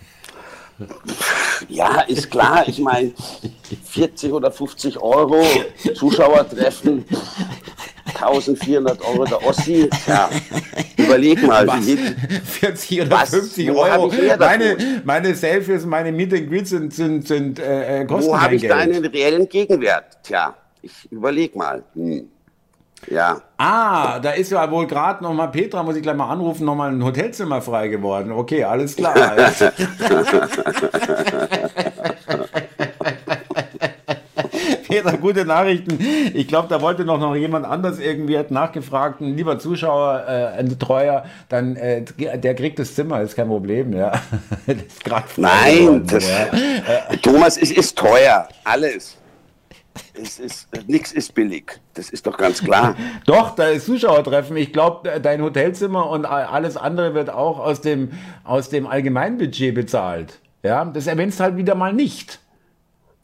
Ja, 1.68 2.00
ist 2.03 2.31
klar. 2.31 2.64
Ich 2.66 2.79
meine, 2.79 3.12
40 3.85 4.33
oder 4.33 4.50
50 4.50 5.00
Euro 5.00 5.42
Zuschauertreffen, 5.94 7.05
1400 8.07 9.00
Euro 9.03 9.24
der 9.24 9.46
Ossi. 9.46 9.88
Ja, 10.07 10.29
überleg 10.96 11.42
mal. 11.42 11.66
Was? 11.66 11.87
Wie, 11.87 11.96
40 11.96 13.03
oder 13.03 13.11
Was? 13.12 13.31
50 13.31 13.72
Wo 13.72 13.83
Euro. 13.83 14.12
Meine, 14.38 14.77
meine 15.05 15.35
Selfies, 15.35 15.85
meine 15.87 16.12
Meet 16.12 16.35
and 16.35 16.50
Greets 16.50 16.70
sind, 16.70 16.92
sind, 16.92 17.27
sind 17.27 17.59
äh, 17.59 18.00
äh, 18.03 18.05
kosten 18.05 18.31
wo 18.31 18.40
habe 18.40 18.57
ich 18.57 18.62
Geld. 18.62 18.72
da 18.72 18.79
einen 18.79 19.05
reellen 19.05 19.48
Gegenwert? 19.48 20.18
Tja, 20.22 20.55
ich 20.83 21.11
überleg 21.11 21.55
mal. 21.57 21.85
Hm. 21.94 22.29
Ja, 23.11 23.40
Ah, 23.57 24.19
da 24.19 24.33
ist 24.33 24.51
ja 24.51 24.69
wohl 24.71 24.87
gerade 24.87 25.23
noch 25.23 25.33
mal 25.33 25.47
Petra, 25.47 25.83
muss 25.83 25.97
ich 25.97 26.03
gleich 26.03 26.17
mal 26.17 26.29
anrufen, 26.29 26.64
noch 26.64 26.75
mal 26.75 26.90
ein 26.90 27.05
Hotelzimmer 27.05 27.62
frei 27.62 27.88
geworden. 27.88 28.33
Okay, 28.33 28.64
alles 28.64 28.97
klar. 28.97 29.14
Petra, 34.88 35.17
gute 35.17 35.45
Nachrichten. 35.45 35.99
Ich 36.35 36.47
glaube, 36.47 36.69
da 36.69 36.81
wollte 36.81 37.05
noch, 37.05 37.19
noch 37.19 37.35
jemand 37.35 37.67
anders 37.67 37.99
irgendwie 37.99 38.38
hat 38.38 38.51
nachgefragt. 38.51 39.21
Ein 39.21 39.37
lieber 39.37 39.59
Zuschauer, 39.59 40.25
äh, 40.29 40.59
ein 40.59 40.79
Treuer, 40.79 41.25
dann 41.49 41.77
äh, 41.77 42.05
der 42.38 42.55
kriegt 42.55 42.79
das 42.79 42.95
Zimmer, 42.95 43.21
ist 43.21 43.37
kein 43.37 43.49
Problem. 43.49 43.93
Ja. 43.93 44.12
Das 44.67 44.77
nein, 45.37 45.79
geworden, 45.79 46.07
das, 46.07 46.29
ja. 46.29 46.47
Thomas, 47.23 47.57
es 47.57 47.71
ist 47.71 47.99
teuer. 47.99 48.49
Alles. 48.64 49.17
Es 50.20 50.38
ist, 50.38 50.68
nichts 50.87 51.11
ist 51.12 51.35
billig. 51.35 51.81
Das 51.94 52.09
ist 52.11 52.27
doch 52.27 52.37
ganz 52.37 52.62
klar. 52.62 52.96
Doch, 53.27 53.55
da 53.57 53.68
ist 53.68 53.87
Zuschauertreffen. 53.87 54.57
Ich 54.57 54.72
glaube, 54.72 55.20
dein 55.20 55.42
Hotelzimmer 55.42 56.09
und 56.09 56.24
alles 56.24 56.77
andere 56.77 57.14
wird 57.14 57.31
auch 57.31 57.59
aus 57.59 57.81
dem, 57.81 58.12
aus 58.44 58.68
dem 58.68 58.87
Allgemeinbudget 58.87 59.74
bezahlt. 59.74 60.38
Ja, 60.62 60.85
das 60.85 61.07
erwähnst 61.09 61.40
halt 61.40 61.57
wieder 61.57 61.74
mal 61.74 61.92
nicht. 61.92 62.38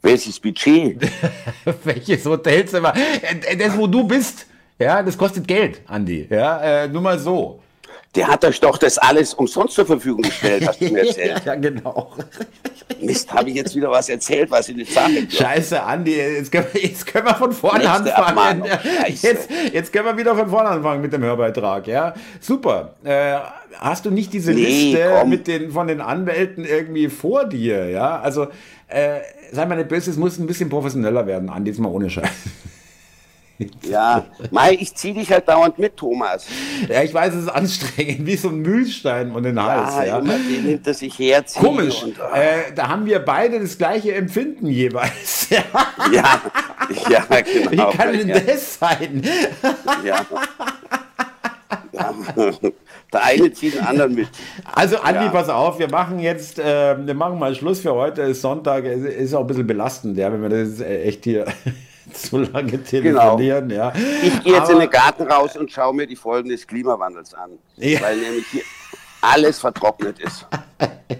Welches 0.01 0.39
Budget? 0.39 1.01
Welches 1.83 2.25
Hotelzimmer? 2.25 2.93
Äh, 2.95 3.55
Das, 3.55 3.77
wo 3.77 3.87
du 3.87 4.03
bist, 4.03 4.47
ja, 4.77 5.01
das 5.01 5.17
kostet 5.17 5.47
Geld, 5.47 5.81
Andi. 5.87 6.27
Ja, 6.29 6.59
äh, 6.83 6.87
nur 6.87 7.01
mal 7.01 7.17
so. 7.19 7.61
Der 8.15 8.27
hat 8.27 8.43
euch 8.43 8.59
doch 8.59 8.77
das 8.77 8.97
alles 8.97 9.33
umsonst 9.33 9.73
zur 9.75 9.85
Verfügung 9.85 10.21
gestellt, 10.23 10.67
hast 10.67 10.81
du 10.81 10.89
mir 10.91 10.99
erzählt. 11.07 11.43
ja, 11.45 11.55
genau. 11.55 12.11
Mist, 12.99 13.31
habe 13.33 13.49
ich 13.49 13.55
jetzt 13.55 13.73
wieder 13.73 13.89
was 13.89 14.09
erzählt, 14.09 14.51
was 14.51 14.67
nicht 14.67 14.91
sagen 14.91 15.15
darf. 15.29 15.33
Scheiße, 15.39 15.81
Andi, 15.81 16.11
jetzt 16.17 16.51
können, 16.51 16.67
wir, 16.73 16.81
jetzt 16.81 17.07
können 17.07 17.25
wir 17.25 17.35
von 17.35 17.53
vorne 17.53 17.79
Nächste 17.85 18.15
anfangen. 18.17 18.65
Jetzt, 19.07 19.49
jetzt 19.71 19.93
können 19.93 20.05
wir 20.07 20.17
wieder 20.17 20.35
von 20.35 20.49
vorne 20.49 20.69
anfangen 20.69 21.01
mit 21.01 21.13
dem 21.13 21.23
Hörbeitrag. 21.23 21.87
Ja, 21.87 22.13
super. 22.41 22.95
Äh, 23.05 23.37
hast 23.79 24.05
du 24.05 24.11
nicht 24.11 24.33
diese 24.33 24.51
Nee, 24.51 24.91
Liste 24.91 25.09
komm. 25.19 25.29
mit 25.29 25.47
den, 25.47 25.71
von 25.71 25.87
den 25.87 26.01
Anwälten 26.01 26.65
irgendwie 26.65 27.07
vor 27.07 27.45
dir? 27.45 27.89
Ja, 27.89 28.19
also, 28.19 28.47
äh, 28.89 29.19
sei 29.53 29.65
mal 29.65 29.77
nicht 29.77 29.87
böse, 29.87 30.11
es 30.11 30.17
muss 30.17 30.37
ein 30.37 30.47
bisschen 30.47 30.67
professioneller 30.69 31.25
werden, 31.27 31.49
Andi, 31.49 31.71
jetzt 31.71 31.79
mal 31.79 31.87
ohne 31.89 32.09
Scheiß. 32.09 32.27
Ja, 33.89 34.25
Mai, 34.51 34.77
ich 34.79 34.95
ziehe 34.95 35.13
dich 35.13 35.31
halt 35.31 35.47
dauernd 35.47 35.77
mit, 35.79 35.97
Thomas. 35.97 36.45
Ja, 36.89 37.03
ich 37.03 37.13
weiß, 37.13 37.33
es 37.33 37.43
ist 37.43 37.49
anstrengend, 37.49 38.25
wie 38.25 38.35
so 38.35 38.49
ein 38.49 38.59
Mühlstein 38.59 39.31
und 39.31 39.43
den 39.43 39.61
Hals. 39.61 39.93
Ah, 39.93 40.03
Ja. 40.05 40.17
immer 40.19 40.33
den 40.33 40.63
hinter 40.63 40.93
sich 40.93 41.17
herziehen. 41.19 41.63
Komisch. 41.63 42.03
Und, 42.03 42.19
ah, 42.19 42.35
äh, 42.39 42.73
da 42.75 42.87
haben 42.89 43.05
wir 43.05 43.19
beide 43.19 43.59
das 43.59 43.77
gleiche 43.77 44.13
Empfinden 44.15 44.67
jeweils. 44.67 45.47
Ja. 45.51 45.63
ja, 46.11 46.41
ja, 47.09 47.41
genau. 47.41 47.91
Wie 47.91 47.97
kann 47.97 48.13
denn 48.13 48.29
ja, 48.29 48.39
das 48.39 48.79
sein? 48.79 49.21
ja. 50.05 50.25
Ja. 51.91 52.51
Der 53.13 53.23
eine 53.23 53.51
zieht 53.51 53.75
den 53.75 53.81
anderen 53.81 54.15
mit. 54.15 54.29
Also 54.73 54.97
Andi, 54.99 55.25
Ja. 55.25 55.29
pass 55.31 55.49
auf, 55.49 55.79
wir 55.79 55.89
machen 55.89 56.19
jetzt, 56.19 56.59
äh, 56.59 56.95
wir 57.05 57.13
machen 57.13 57.37
mal 57.39 57.53
Schluss 57.55 57.81
für 57.81 57.93
heute. 57.93 58.21
Es 58.23 58.31
ist 58.37 58.41
Sonntag, 58.41 58.85
es 58.85 59.03
ist 59.03 59.33
auch 59.33 59.41
ein 59.41 59.47
bisschen 59.47 59.67
belastend, 59.67 60.17
ja, 60.17 60.31
wenn 60.31 60.41
wir 60.41 60.49
das 60.49 60.79
äh, 60.79 61.03
echt 61.03 61.23
hier 61.25 61.45
zu 62.13 62.39
lange 62.39 62.83
telefonieren. 62.83 63.69
Ja. 63.69 63.93
Ich 64.23 64.43
gehe 64.43 64.53
jetzt 64.53 64.69
in 64.69 64.75
Aber- 64.75 64.85
den 64.85 64.89
Garten 64.91 65.23
raus 65.23 65.55
und 65.57 65.71
schaue 65.71 65.93
mir 65.93 66.07
die 66.07 66.15
Folgen 66.15 66.49
des 66.49 66.65
Klimawandels 66.67 67.33
an. 67.33 67.51
Ja. 67.77 68.01
Weil 68.01 68.17
nämlich 68.17 68.45
hier 68.51 68.63
alles 69.21 69.59
vertrocknet 69.59 70.19
ist. 70.19 70.47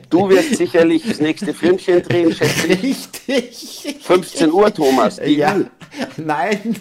Du 0.10 0.28
wirst 0.30 0.56
sicherlich 0.56 1.08
das 1.08 1.20
nächste 1.20 1.54
Filmchen 1.54 2.02
drehen, 2.02 2.34
schätze 2.34 2.68
ich. 2.68 2.82
Richtig. 3.28 3.98
15 4.02 4.52
Uhr, 4.52 4.74
Thomas. 4.74 5.20
Ja, 5.24 5.56
nein. 6.18 6.76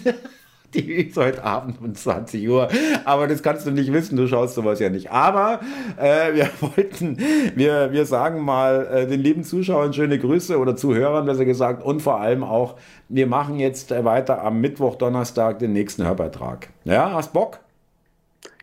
Die 0.73 0.93
ist 0.93 1.17
heute 1.17 1.43
Abend 1.43 1.81
um 1.81 1.93
20 1.93 2.47
Uhr. 2.47 2.69
Aber 3.03 3.27
das 3.27 3.43
kannst 3.43 3.65
du 3.65 3.71
nicht 3.71 3.91
wissen, 3.91 4.15
du 4.15 4.27
schaust 4.27 4.55
sowas 4.55 4.79
ja 4.79 4.89
nicht. 4.89 5.11
Aber 5.11 5.59
äh, 5.97 6.33
wir 6.33 6.49
wollten, 6.61 7.17
wir, 7.55 7.91
wir 7.91 8.05
sagen 8.05 8.41
mal 8.41 8.87
äh, 8.87 9.07
den 9.07 9.19
lieben 9.19 9.43
Zuschauern 9.43 9.93
schöne 9.93 10.17
Grüße 10.17 10.57
oder 10.57 10.75
Zuhörern 10.75 11.25
besser 11.25 11.45
gesagt 11.45 11.83
und 11.83 12.01
vor 12.01 12.21
allem 12.21 12.43
auch, 12.43 12.75
wir 13.09 13.27
machen 13.27 13.59
jetzt 13.59 13.91
weiter 13.91 14.43
am 14.43 14.61
Mittwoch, 14.61 14.95
Donnerstag 14.95 15.59
den 15.59 15.73
nächsten 15.73 16.05
Hörbeitrag. 16.05 16.69
Ja, 16.85 17.11
hast 17.11 17.33
Bock? 17.33 17.59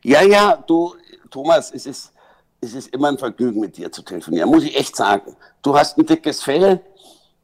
Ja, 0.02 0.22
ja, 0.22 0.62
du, 0.66 0.94
Thomas, 1.30 1.70
es 1.72 1.84
ist, 1.86 2.12
es 2.60 2.74
ist 2.74 2.94
immer 2.94 3.08
ein 3.08 3.18
Vergnügen, 3.18 3.60
mit 3.60 3.76
dir 3.76 3.92
zu 3.92 4.02
telefonieren, 4.02 4.48
muss 4.48 4.64
ich 4.64 4.76
echt 4.78 4.96
sagen. 4.96 5.36
Du 5.62 5.76
hast 5.76 5.98
ein 5.98 6.06
dickes 6.06 6.42
Fell, 6.42 6.80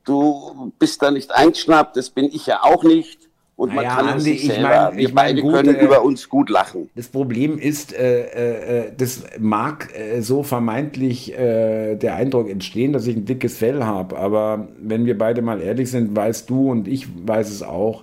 du 0.04 0.72
bist 0.78 1.02
da 1.02 1.10
nicht 1.10 1.30
eingeschnappt, 1.32 1.96
das 1.96 2.08
bin 2.08 2.26
ich 2.26 2.46
ja 2.46 2.62
auch 2.62 2.82
nicht. 2.82 3.23
Und 3.56 3.68
man 3.68 3.84
Naja, 3.84 3.96
kann 3.96 4.08
Andi, 4.08 4.20
sich 4.24 4.44
ich 4.46 4.52
selber. 4.52 4.68
mein- 4.90 4.96
Wir 4.96 5.08
ich 5.08 5.14
mein, 5.14 5.26
beide 5.26 5.42
gut, 5.42 5.52
können 5.54 5.74
äh, 5.76 5.84
über 5.84 6.02
uns 6.02 6.28
gut 6.28 6.50
lachen. 6.50 6.90
Das 6.96 7.06
Problem 7.06 7.56
ist, 7.58 7.92
äh, 7.96 8.86
äh, 8.86 8.92
das 8.96 9.22
mag 9.38 9.90
äh, 9.96 10.20
so 10.22 10.42
vermeintlich 10.42 11.32
äh, 11.38 11.94
der 11.94 12.16
Eindruck 12.16 12.50
entstehen, 12.50 12.92
dass 12.92 13.06
ich 13.06 13.14
ein 13.16 13.24
dickes 13.26 13.56
Fell 13.58 13.84
habe. 13.84 14.18
Aber 14.18 14.68
wenn 14.80 15.06
wir 15.06 15.16
beide 15.16 15.40
mal 15.40 15.60
ehrlich 15.60 15.88
sind, 15.90 16.16
weißt 16.16 16.50
du 16.50 16.70
und 16.70 16.88
ich 16.88 17.06
weiß 17.26 17.48
es 17.50 17.62
auch, 17.62 18.02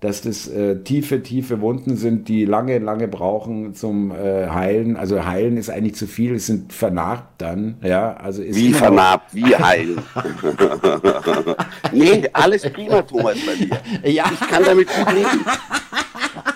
dass 0.00 0.22
das 0.22 0.48
äh, 0.48 0.76
tiefe, 0.82 1.22
tiefe 1.22 1.60
Wunden 1.60 1.96
sind, 1.96 2.28
die 2.28 2.46
lange, 2.46 2.78
lange 2.78 3.06
brauchen 3.06 3.74
zum 3.74 4.10
äh, 4.10 4.48
Heilen. 4.48 4.96
Also 4.96 5.26
heilen 5.26 5.58
ist 5.58 5.68
eigentlich 5.68 5.94
zu 5.94 6.06
viel, 6.06 6.34
es 6.34 6.46
sind 6.46 6.72
vernarbt 6.72 7.42
dann. 7.42 7.76
Ja, 7.82 8.14
also 8.14 8.42
ist 8.42 8.56
Wie 8.56 8.72
vernarbt, 8.72 9.34
wie 9.34 9.44
heilen. 9.56 9.98
nee, 11.92 12.22
alles 12.32 12.62
prima, 12.70 13.02
Thomas, 13.02 13.36
bei 13.44 13.54
dir. 13.54 14.10
Ja. 14.10 14.24
Ich 14.32 14.40
kann 14.48 14.64
damit 14.64 14.88
gut 14.88 15.12
leben. 15.12 15.44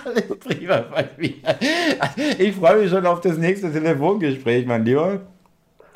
Alles 0.05 0.39
prima 0.39 0.77
bei 0.91 1.09
mir. 1.17 1.33
Ich 2.39 2.55
freue 2.55 2.81
mich 2.81 2.89
schon 2.89 3.05
auf 3.05 3.21
das 3.21 3.37
nächste 3.37 3.71
Telefongespräch, 3.71 4.65
mein 4.65 4.85
Lieber. 4.85 5.21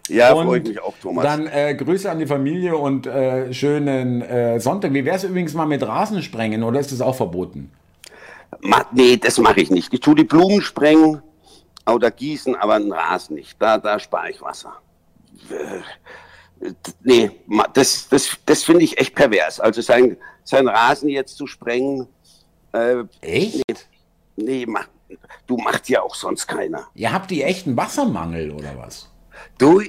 Ja, 0.09 0.35
freue 0.35 0.59
ich 0.59 0.67
mich 0.67 0.81
auch, 0.81 0.95
Thomas. 1.01 1.23
Dann 1.23 1.47
äh, 1.47 1.75
Grüße 1.75 2.09
an 2.09 2.19
die 2.19 2.27
Familie 2.27 2.75
und 2.75 3.07
äh, 3.07 3.53
schönen 3.53 4.21
äh, 4.21 4.59
Sonntag. 4.59 4.93
Wie 4.93 5.05
wäre 5.05 5.15
es 5.15 5.23
übrigens 5.23 5.53
mal 5.53 5.65
mit 5.65 5.85
Rasensprengen 5.87 6.63
oder 6.63 6.79
ist 6.79 6.91
das 6.91 7.01
auch 7.01 7.15
verboten? 7.15 7.71
Ma, 8.61 8.85
nee, 8.91 9.17
das 9.17 9.37
mache 9.37 9.61
ich 9.61 9.69
nicht. 9.69 9.93
Ich 9.93 9.99
tue 9.99 10.15
die 10.15 10.23
Blumen 10.23 10.61
sprengen 10.61 11.21
oder 11.87 12.11
gießen, 12.11 12.55
aber 12.55 12.75
einen 12.75 12.91
Rasen 12.91 13.35
nicht. 13.35 13.55
Da, 13.59 13.77
da 13.77 13.99
spare 13.99 14.31
ich 14.31 14.41
Wasser. 14.41 14.73
Nee, 17.03 17.31
das, 17.73 18.09
das, 18.09 18.37
das 18.45 18.63
finde 18.63 18.83
ich 18.83 18.97
echt 18.97 19.15
pervers. 19.15 19.59
Also 19.59 19.81
sein, 19.81 20.17
sein 20.43 20.67
Rasen 20.67 21.09
jetzt 21.09 21.37
zu 21.37 21.47
sprengen. 21.47 22.07
Äh, 22.73 23.03
echt? 23.21 23.63
Nee, 23.67 23.75
nee 24.35 24.65
mach, 24.67 24.87
du 25.47 25.57
macht 25.57 25.89
ja 25.89 26.01
auch 26.01 26.15
sonst 26.15 26.47
keiner. 26.47 26.87
Ihr 26.95 27.11
habt 27.11 27.31
die 27.31 27.43
echten 27.43 27.77
Wassermangel 27.77 28.51
oder 28.51 28.77
was? 28.77 29.08
Du, 29.57 29.81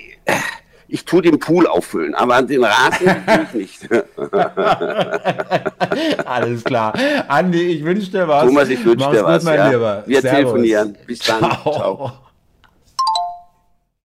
ich 0.89 1.05
tue 1.05 1.23
den 1.23 1.39
Pool 1.39 1.67
auffüllen, 1.67 2.15
aber 2.15 2.43
den 2.43 2.65
Rasen 2.65 3.07
tue 3.27 3.43
ich 3.45 3.55
nicht. 3.83 3.89
Alles 6.27 6.65
klar. 6.65 6.93
Andi, 7.29 7.63
ich 7.77 7.85
wünsche 7.85 8.11
dir 8.11 8.27
was. 8.27 8.45
Thomas, 8.45 8.69
ich 8.69 8.85
wünsche 8.85 9.11
dir 9.11 9.25
was. 9.25 9.45
Gut, 9.45 9.51
mein 9.51 9.59
ja. 9.59 9.71
Lieber. 9.71 10.03
Wir 10.07 10.21
Servus. 10.21 10.39
telefonieren. 10.39 10.97
Bis 11.07 11.21
dann. 11.21 11.39
Ciao. 11.39 11.73
Ciao. 11.73 12.13